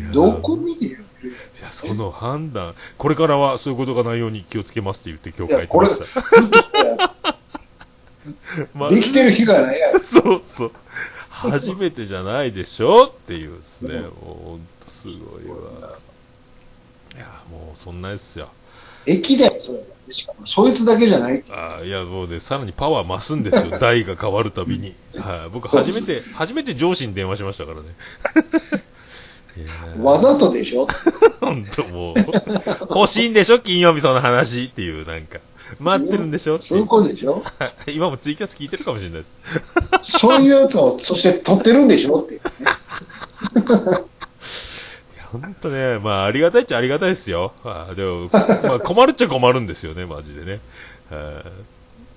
[0.00, 5.98] どこ見てるいや、その判断、これからはそういうことがないように気をつけますって言って今日書いてまし
[6.98, 7.22] た。
[8.74, 10.00] まあできてる日がないやろ。
[10.02, 10.72] そうそう。
[11.28, 14.00] 初めてじゃないでしょっていうですね。
[14.00, 15.98] もうほんとすごいわ。
[17.14, 18.48] いや、もうそんなですよ。
[19.04, 20.14] 駅だよ、それ。
[20.14, 21.42] しかも、そいつだけじゃない。
[21.50, 23.78] あーいや、もうね、さらにパワー増すんですよ。
[23.78, 24.94] 代が変わるたびに。
[25.16, 27.88] はい、僕初めて、初めて上司に電話しましたからね。
[30.00, 30.86] わざとでしょ？
[31.40, 32.14] ほんともう、
[32.90, 33.58] 欲しいんでしょ？
[33.58, 35.38] 金曜日その話っていう、なんか。
[35.80, 36.60] 待ってるんでしょ？
[36.62, 37.42] そういうことでしょ？
[37.88, 39.34] 今もツイキャス聞いてるかもしれないです。
[40.18, 42.20] そういうやつを、そして撮ってるんでしょ？
[42.20, 42.40] って。
[45.32, 47.52] ほんとね、まあ、ありがたいっちゃありがたいですよ。
[47.64, 48.28] あーでも、
[48.68, 50.60] まあ、困るっちゃ困るんですよね、マジでね。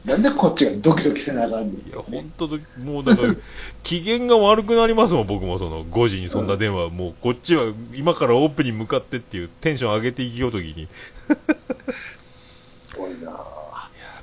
[0.05, 1.89] なんでこっちがドキドキせなあかんねん。
[1.89, 3.35] いや、本当と、もうだから、
[3.83, 10.87] 機嫌が悪くなりますもん、僕もその、5時にそんな電話、もう、こっちは今からオープンに向かってっていうテンション上げていきようときに、いや、
[11.95, 13.31] すごいな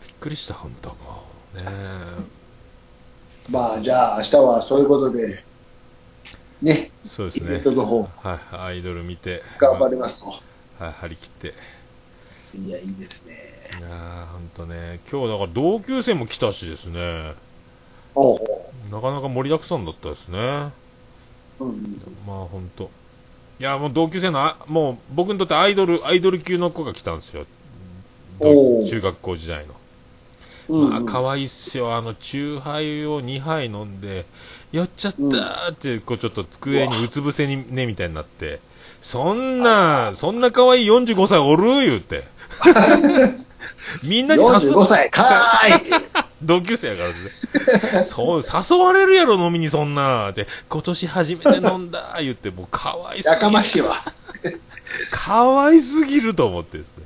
[0.06, 0.96] びっくりした、本当も
[1.54, 1.58] う。
[1.58, 1.64] ね
[3.48, 5.42] まあ、じゃあ、明日はそういうことで、
[6.62, 7.62] ね、えそうですねイベン。
[7.62, 10.28] トの方、はい、アイドル見て、頑張りますと。
[10.78, 11.54] はい、張り切って。
[12.56, 13.51] いや、いいですね。
[13.78, 17.34] いやー、ほんとね、今日だから同級生も来たしですね、
[18.90, 20.38] なかなか盛りだくさんだったですね。
[21.58, 21.68] おう。
[21.68, 22.02] うん。
[22.26, 22.90] まあほんと。
[23.58, 27.46] いや、もう同級生のあ、もう僕にとってアイドル、アイドル級の子が来たんですよ。
[28.40, 29.74] 中学校時代の。
[30.68, 31.06] うん、まあ、うん。
[31.06, 31.94] 可愛いっすよ。
[31.94, 34.26] あの、チューハイを2杯飲んで、
[34.72, 38.60] 酔っちゃったーって、こう、ちょっと机にうつ伏せにね、みたいになって、
[39.00, 42.24] そんな、そんな可愛い45歳おる言うて。
[44.02, 46.04] みんなに誘45歳、かーい
[46.42, 47.08] 同級生やから
[48.00, 48.04] ね。
[48.04, 50.30] そう、誘われるやろ、飲みにそんな。
[50.30, 53.52] って、今年初めて飲んだ、言って、もう可愛すやかぎる。
[53.52, 54.02] ましいわ。
[55.10, 57.04] 可愛すぎると思ってですね。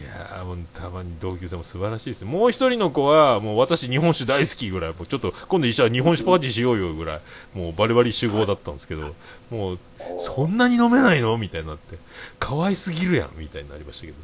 [0.00, 2.30] いやー、もうたまに同級生も素晴らしいですね。
[2.30, 7.20] もう一人の子は、もう私日本酒大好きぐらい、もうちょっと今度一緒に日本酒パーティーしようよぐらい、
[7.54, 9.14] もうバリバリ集合だったんですけど、
[9.50, 9.78] もう、
[10.20, 11.98] そんなに飲めないのみたいになって、
[12.38, 14.18] 可愛すぎるやんみたいになりましたけど。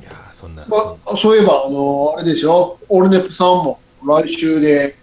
[0.00, 0.64] いやー、そんな。
[0.66, 4.96] まあ、そういえば、あの、あれでしょ、オルネプさんも来週で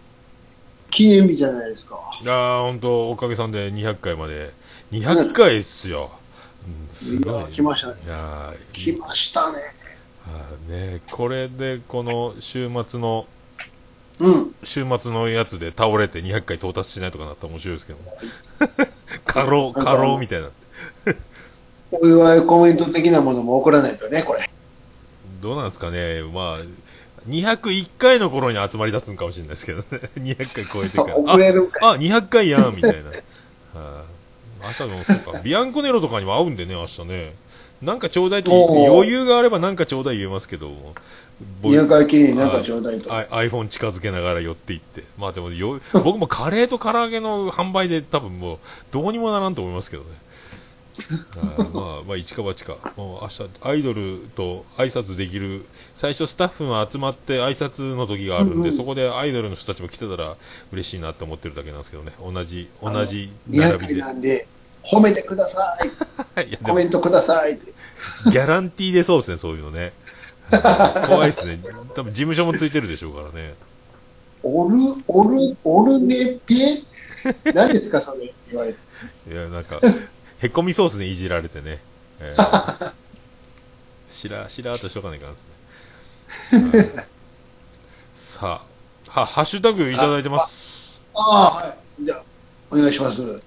[0.90, 1.98] 記念日じゃないですか。
[2.22, 4.52] いやー、ほんと、おかげさんで200回まで。
[4.92, 6.12] 200回っすよ。
[6.68, 9.60] うん、すごい、いや来ましたねいやー来ましたね。
[10.28, 13.26] あーね、これで、この週末の、
[14.20, 14.56] うん。
[14.64, 18.00] 週末のやつで倒れて200回到達しないとかなったら面白いですけど。
[19.26, 20.50] 過労、過労みたいな。
[21.92, 24.50] お祝いコメント的なものも送らないとね、これ。
[25.42, 26.24] どうなんですかね。
[26.24, 26.58] まあ、
[27.28, 29.86] 201回の頃に集まり出すんかもしれないですけどね。
[30.18, 31.18] 200回超えてから。
[31.20, 33.10] 遅れるかあ、あ、200回やん、みたいな。
[33.80, 34.12] はい
[34.64, 35.40] 明日もそうか。
[35.40, 37.34] ビアンコネロとかにも会うんでね、明日ね。
[37.82, 40.94] なんかちょうだいって余裕があればなんかちょうだい言えますけども。
[41.64, 43.12] 僕入会記念になんかちょうだいと。
[43.12, 45.04] あ iPhone 近づけながら寄っていって。
[45.18, 48.58] まあでもよ、僕もカレーと唐揚げの販売で多分もう、
[48.92, 50.10] どうにもならんと思いますけどね。
[51.38, 52.78] あーまあ、まあ、一か八か。
[52.98, 55.66] もう明日、アイドルと挨拶できる、
[55.96, 60.36] 最初スタッフが集まって挨拶の時があるんで、うんうんそこでアイドルの人たちも来てたら
[60.72, 62.14] 嬉しいなって思ってるだけなんですけどね。
[62.20, 64.02] 同じ、同じ200回並びで。
[64.02, 64.48] なんで、
[64.84, 65.78] 褒めてくださ
[66.38, 66.54] い。
[66.54, 67.60] いコメントください。
[68.26, 69.94] ギャランティーでそうですね、そういうのね。
[70.52, 71.60] はい怖いですね。
[71.96, 73.54] 多分事務所もついてるでしょうからね。
[74.44, 76.82] オル、オル、オルネペ
[77.54, 78.34] 何ですか、それ？
[78.50, 78.80] 言われて。
[79.32, 79.80] いや、なんか、
[80.42, 81.80] へこみそうですね、いじられてね。
[82.20, 82.92] えー、
[84.10, 86.80] しら、しらーっとしとかないかんですね。
[86.96, 87.06] はい
[88.14, 88.62] さ
[89.08, 91.00] あ、は、ハッシュタグいただいてます。
[91.14, 92.06] ああ、はい。
[92.06, 92.22] じゃあ、
[92.72, 93.40] お願いします。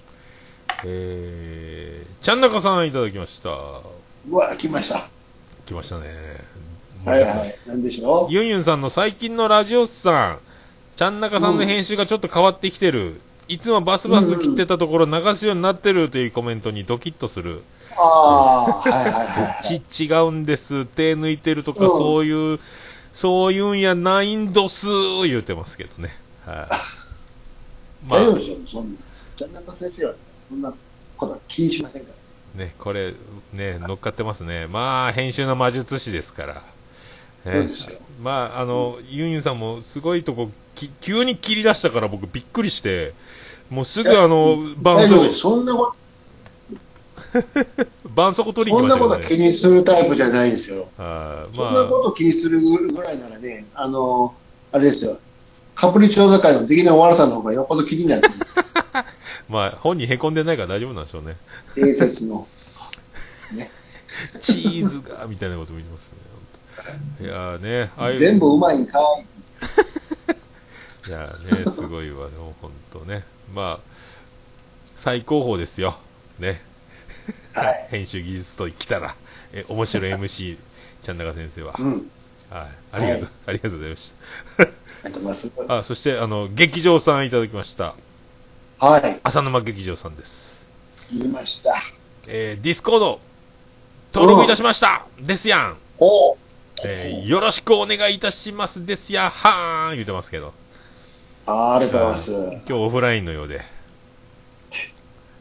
[0.84, 3.50] えー、ちゃんなかさんいただきました。
[3.50, 5.08] うわ、来ました。
[5.66, 6.10] 来ましたね。
[7.04, 7.58] はいはい。
[7.66, 8.32] なんでしょう？
[8.32, 10.38] ユンユンさんの最近のラジオスさん、
[10.96, 13.20] ちゃんなかさんの編集がちょっと変わってきてる。
[13.48, 17.62] いつもバスバス切ってたところ流すようになってるというコメントにドキッとする。
[17.96, 19.80] ああ、はいはいはいはい。
[19.80, 20.86] ち、違うんです。
[20.86, 22.60] 手抜いてるとか、うんそういう、
[23.12, 24.86] そういうんやないんどす
[25.26, 26.16] 言うてますけどね。
[26.44, 26.56] はい。
[28.08, 28.98] まあ、大丈夫ですよ、そんな。
[29.36, 30.14] じゃ中先生は、
[30.48, 30.74] そんな
[31.16, 32.08] ことは気にしませんか
[32.56, 32.64] ら。
[32.64, 33.14] ね、これ、
[33.52, 34.66] ね、乗っかってますね。
[34.66, 36.62] まあ、編集の魔術師ですから。
[38.22, 43.12] まあ、あの、ユンユンさんもすごいとこ、き急に切り出したから僕びっくりして、
[43.70, 45.94] もうすぐあの、絆創膏大丈夫です。、そんなこ
[48.04, 49.16] 絆創膏取りそんなに来ましたよね。
[49.16, 50.88] こと気にするタイプじゃないですよ。
[50.96, 54.34] はいそんなまこと気にするぐらいならね、あの、
[54.72, 55.18] あれですよ。
[55.74, 58.22] カプリチョーザ会の出来の悪さの方がよっぽど気になる。
[58.92, 59.04] あ、
[59.48, 61.36] まあ、本人へこんでないから大丈夫なんでしょうね。
[61.74, 62.46] 伝説の。
[64.40, 66.33] チーズが、みたいなことも言いますね。
[67.20, 68.20] いやーね、ああいう。
[68.20, 69.24] 全部うまいんかい。
[71.08, 73.24] いやーね、すごいわ、でも本当ね。
[73.54, 73.90] まあ、
[74.96, 75.98] 最高峰ですよ。
[76.38, 76.62] ね。
[77.52, 77.88] はい。
[77.92, 79.14] 編集技術ときたら、
[79.52, 80.58] え、面白い MC、
[81.02, 81.74] ちゃんなか先生は。
[81.78, 82.10] うん。
[82.50, 82.68] はい。
[82.92, 85.78] ありがとう、はいありがとうございました。
[85.78, 87.94] あ、そして、あの、劇場さんいただきました。
[88.78, 89.20] はい。
[89.22, 90.64] 浅沼劇場さんです。
[91.10, 91.74] 言いました。
[92.26, 93.20] えー、 Discord、
[94.14, 95.76] 登録いたしましたですやん。
[95.98, 96.36] おう
[96.82, 100.52] えー、よろしくお願いいたしますですやはーん言うてますけど。
[101.46, 102.30] あーありがとうございます。
[102.32, 103.62] 今日オフラインのようで。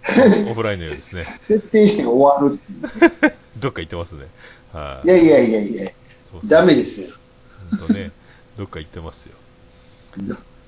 [0.49, 1.25] オフラインのようですね。
[1.41, 3.33] 設定して終わるっていう。
[3.57, 4.27] どっか行ってますね。
[4.71, 5.85] はいやいやいやいや、
[6.31, 7.09] そうそうダメですよ。
[7.71, 8.11] ほんとね、
[8.57, 9.35] どっか行ってますよ。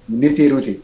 [0.10, 0.80] 寝てるって。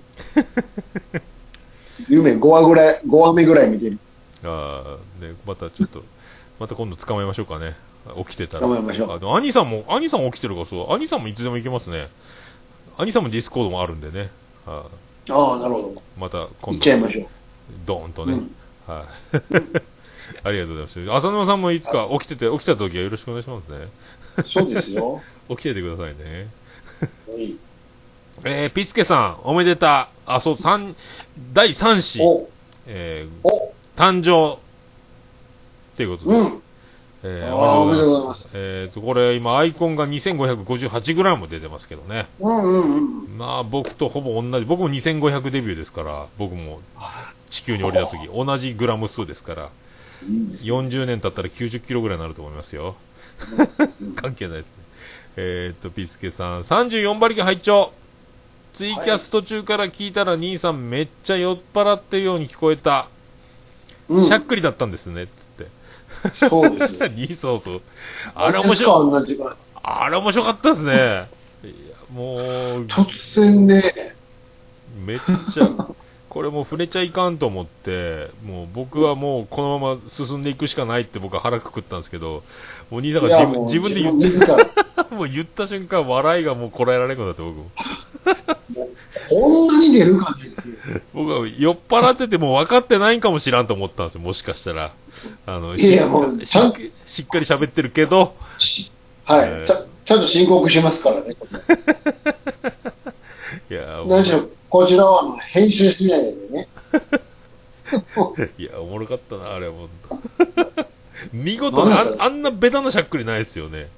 [2.10, 3.98] 夢5話ぐらい、5話目ぐらい見てる。
[4.44, 6.04] ああ、ね、またちょっと、
[6.60, 7.76] また今度捕まえましょうかね。
[8.26, 8.62] 起きてたら。
[8.62, 12.10] 捕まえましょうあでも兄さんも、兄さん起きてるからそう、兄さんもいつでも行けますね。
[12.98, 14.30] 兄さんも Discord もあるんでね。
[14.66, 14.86] は
[15.30, 15.88] ああ、なるほど。
[15.90, 17.30] いまた行今度、っちゃいましょ
[17.86, 18.28] ドーンとう。
[18.28, 18.34] ね。
[18.34, 18.56] うん。
[18.88, 19.06] はい。
[20.44, 21.28] ありがとうございます。
[21.28, 23.88] 浅沼さんもいつか起きてて、起きた時はよろしくお願いしますね。
[24.48, 25.22] そうですよ。
[25.50, 26.48] 起きててくださいね。
[27.28, 27.56] はい
[28.44, 30.10] えー、ピスケさん、おめでた。
[30.26, 30.96] あ、そう、三、
[31.54, 32.50] 第3子、お、
[32.88, 34.58] えー、お、誕生。
[35.94, 36.40] っていうことで。
[36.40, 36.62] うん。
[37.24, 38.36] えー、あーおめでとうございま。
[38.36, 42.28] すえーと、これ今アイコンが 2558g も出てますけどね。
[42.40, 43.38] うんうんうん。
[43.38, 46.82] まあ僕とほぼ同じ、僕も2500デビューですから、僕も
[47.50, 49.70] 地球に降りた時、同じグラム数ですから、
[50.28, 50.82] いいですよ。
[50.82, 52.96] 40年経ったら90キロぐらいになると思いますよ。
[54.16, 54.84] 関係ないですね。
[55.38, 57.94] えーと、ピスケさん、34馬力拝聴
[58.74, 63.08] ツイキャス途中から聞いたら兄さんめっちゃ酔っ払ってるように聞こえた。
[64.08, 65.28] うんしゃっくりだったんですね。
[66.34, 67.08] そうですよ。
[67.14, 67.82] にそうそう。
[68.36, 69.08] あれ面白い。
[69.08, 69.12] い。
[69.12, 69.56] 同じが。
[69.84, 70.94] あれ面白かったですね。
[71.64, 72.40] いや、もう、
[72.86, 73.84] 突然ね、
[75.06, 75.20] めっ
[75.52, 75.70] ちゃ、
[76.30, 82.44] これもう触れちゃいかんと思って、もう僕はもうこのまま進んでいくしかないって僕は腹くくったんですけど、
[82.90, 84.66] もう兄さんが自分で言っ自分自ら、
[85.06, 87.72] て、 もう言った瞬間笑いがもうこらえられなくなって僕も。
[89.30, 90.62] こんなに出るかねって。
[91.14, 94.92] 僕は酔っ払ってても分かってないんかもしらんと思ったんですよ、もしかしたら。
[95.46, 98.92] あの、いやもうしっかり喋ってるけど、し
[99.26, 99.86] はえーい、ちゃ。
[100.04, 101.36] ちゃんと申告しますからね。
[101.36, 101.48] こ
[103.70, 106.68] いや、れ何しろ、こちらは編集しないでね。
[108.58, 110.86] いや、おもろかったな、あれは、ほんと。
[111.32, 113.90] 見事なあ、あんなベタなしゃっくりないですよね。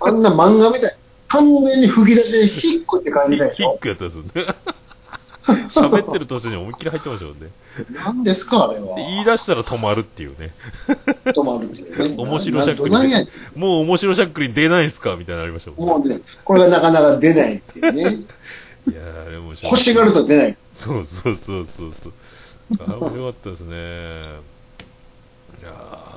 [0.00, 0.96] あんな漫画みたい。
[1.28, 3.54] 完全に吹き出しでヒックって感ヒじだよ。
[3.78, 4.54] ックやったですよね。
[5.68, 7.48] 喋ってる途中に思いっきり入ってましたもんね。
[8.04, 9.02] 何ですか、あれはで。
[9.02, 10.52] 言い出したら止まるっていうね。
[11.24, 12.14] 止まるっていうね。
[12.22, 12.90] 面白しゃっくり
[13.56, 15.88] もう面白しゃっくり出ないんすかみたいなのありましたもん。
[15.88, 18.02] もうね、これがなかなか出ないっていうね。
[18.90, 19.70] いやー、あれ面白い。
[19.70, 20.56] 欲しがると出ない。
[20.72, 22.12] そうそうそうそうそう。
[22.86, 23.76] あれ面白かったですね。
[25.60, 26.07] いやー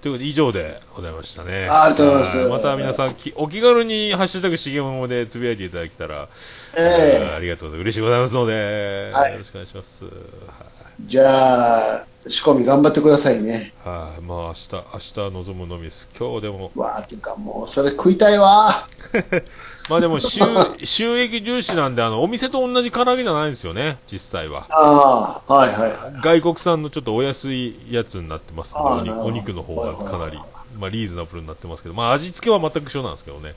[0.00, 1.68] ということで以上でございましたね。
[1.68, 6.28] ありがとうございますはまた皆さんき、お気軽にハッシュタグしげももでつぶやいていただけたら、
[6.76, 7.84] えあーありがとうございます。
[7.84, 10.04] 嬉しいございますので、はいよろしくお願いします。
[10.04, 10.12] はい
[11.06, 13.72] じゃあ、仕込み頑張ってくださいね。
[13.84, 16.08] はい、まあ明日、明日望むのみです。
[16.18, 18.88] 今日でも、わーっていうか、もう、それ食いたいわ
[19.88, 20.40] まあでも 収、
[20.84, 24.66] 収益重視なんで、あの、お店と同じ唐揚げじゃないんですよね、実際は。
[24.70, 26.20] ああ、はいはいはい。
[26.20, 30.38] 外国産のちょっとお安いやつになってますので、あーなるほどお肉の方がかなり
[30.78, 33.54] まあリーズナブルになってますけど、まあ味付けは全く一緒なんですけどね。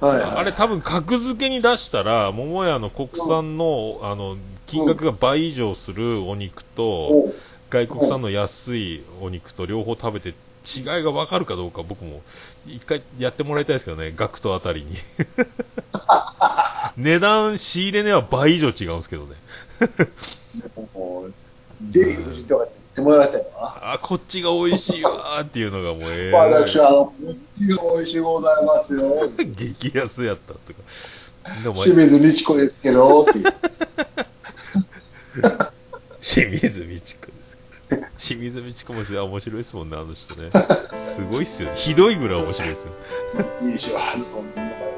[0.00, 7.32] はいはい、あれ多分格付けに出したら、桃屋の国産の、あの、金額が倍以上するお肉と、
[7.70, 10.34] 外国産の安いお肉と両方食べて
[10.66, 12.22] 違いが分かるかどうか僕も
[12.66, 14.96] 一回やってもらいたいですけどね、ガクトあたりに。
[16.96, 19.34] 値段、仕入れ値は倍以上違うんですけどね。
[21.80, 23.92] デヴィ夫人とかってもらいたいわ。
[23.92, 29.30] あ、こっちが美味しいわーっていうのがもうええ私は、あの、こっちが美味しいございますよ。
[29.38, 30.80] 激安やったとか。
[31.62, 33.44] でも、清水美智子ですけど、っていう。
[36.20, 37.55] 清水美智子です。
[38.18, 40.50] 清水美智子も面白いですもんね、あの人ね。
[41.14, 41.76] すごいっすよね。
[41.76, 42.92] ひどいぐらい面白いですよ。
[43.62, 44.24] いいでしょ、あの、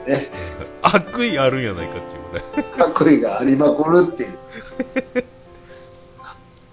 [0.06, 0.30] ね、
[0.82, 2.64] 悪意あるんやないかっていうぐらい。
[2.64, 4.30] かっこいいがありまくるっていう。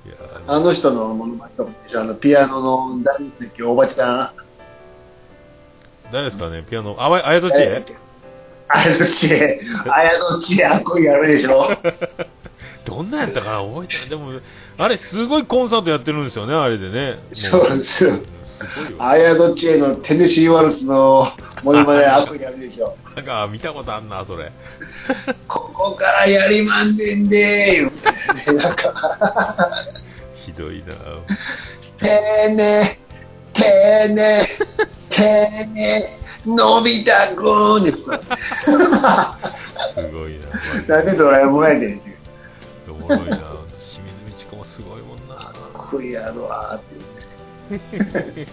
[0.05, 4.29] いやーあの人のものまねとかでしょ、あの、ピアノの大好きおばちゃん。
[6.11, 7.83] 誰ですかね、ピアノ、あやとちえ？
[8.67, 11.67] あやどっちへ、あやどっちへかっこいいあるでしょ。
[12.85, 14.09] どんなんやったかな覚えて。
[14.09, 14.39] でも、
[14.77, 17.19] あれ、すごいコンサートやってるんですよね、あれでね。
[17.31, 18.11] そうですよ。
[18.43, 18.97] すごいよ。
[18.99, 21.27] あやどっちへのテネシーワルツの
[21.63, 22.95] ものまね悪意あるでしょ。
[23.15, 24.51] なんか、見たことあんな、それ。
[25.47, 29.85] ここからやりまんねんでーなんか、
[30.35, 30.93] ひどいな
[31.97, 32.99] てーね、
[33.53, 34.47] てーね、
[35.09, 38.03] てーね、のび太くんです。
[38.03, 38.07] す
[40.11, 40.39] ごい
[40.87, 42.14] ななんでドラえもんやねんって
[43.05, 43.37] もろいな
[43.79, 45.53] 清水美智子もすごいもんなか
[45.87, 47.79] っこいいやるわーっ
[48.43, 48.47] て。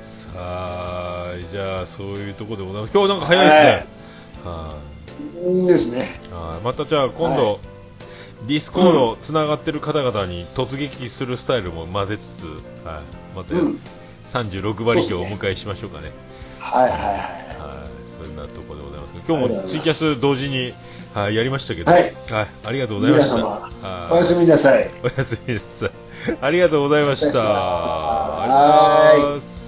[0.00, 2.92] さあ、じゃあ、そういうところでございます。
[2.92, 3.86] 今日なんか早いですね。
[4.44, 6.20] はいいいですね。
[6.30, 7.58] はいまたじゃあ今度、は
[8.46, 12.44] Discord つながってる方々に突撃するスタイルも混ぜつつ、
[12.86, 13.78] はい、またうん
[14.26, 16.10] 36馬力をお迎えしましょうかね。
[16.58, 17.08] はいはいはい。
[17.08, 19.28] はい、そんなところでございます。
[19.28, 20.72] 今日もツイキャス同時に、
[21.14, 23.36] はい、やりましたけど、はいはい、ありがとうございました。
[23.36, 23.50] 皆様
[23.82, 24.90] はいおやすみなさい。
[25.02, 25.90] おやすみなさい。
[26.40, 27.28] ありがとうございました。
[27.28, 27.32] お
[28.42, 28.46] や
[29.20, 29.59] すみなさい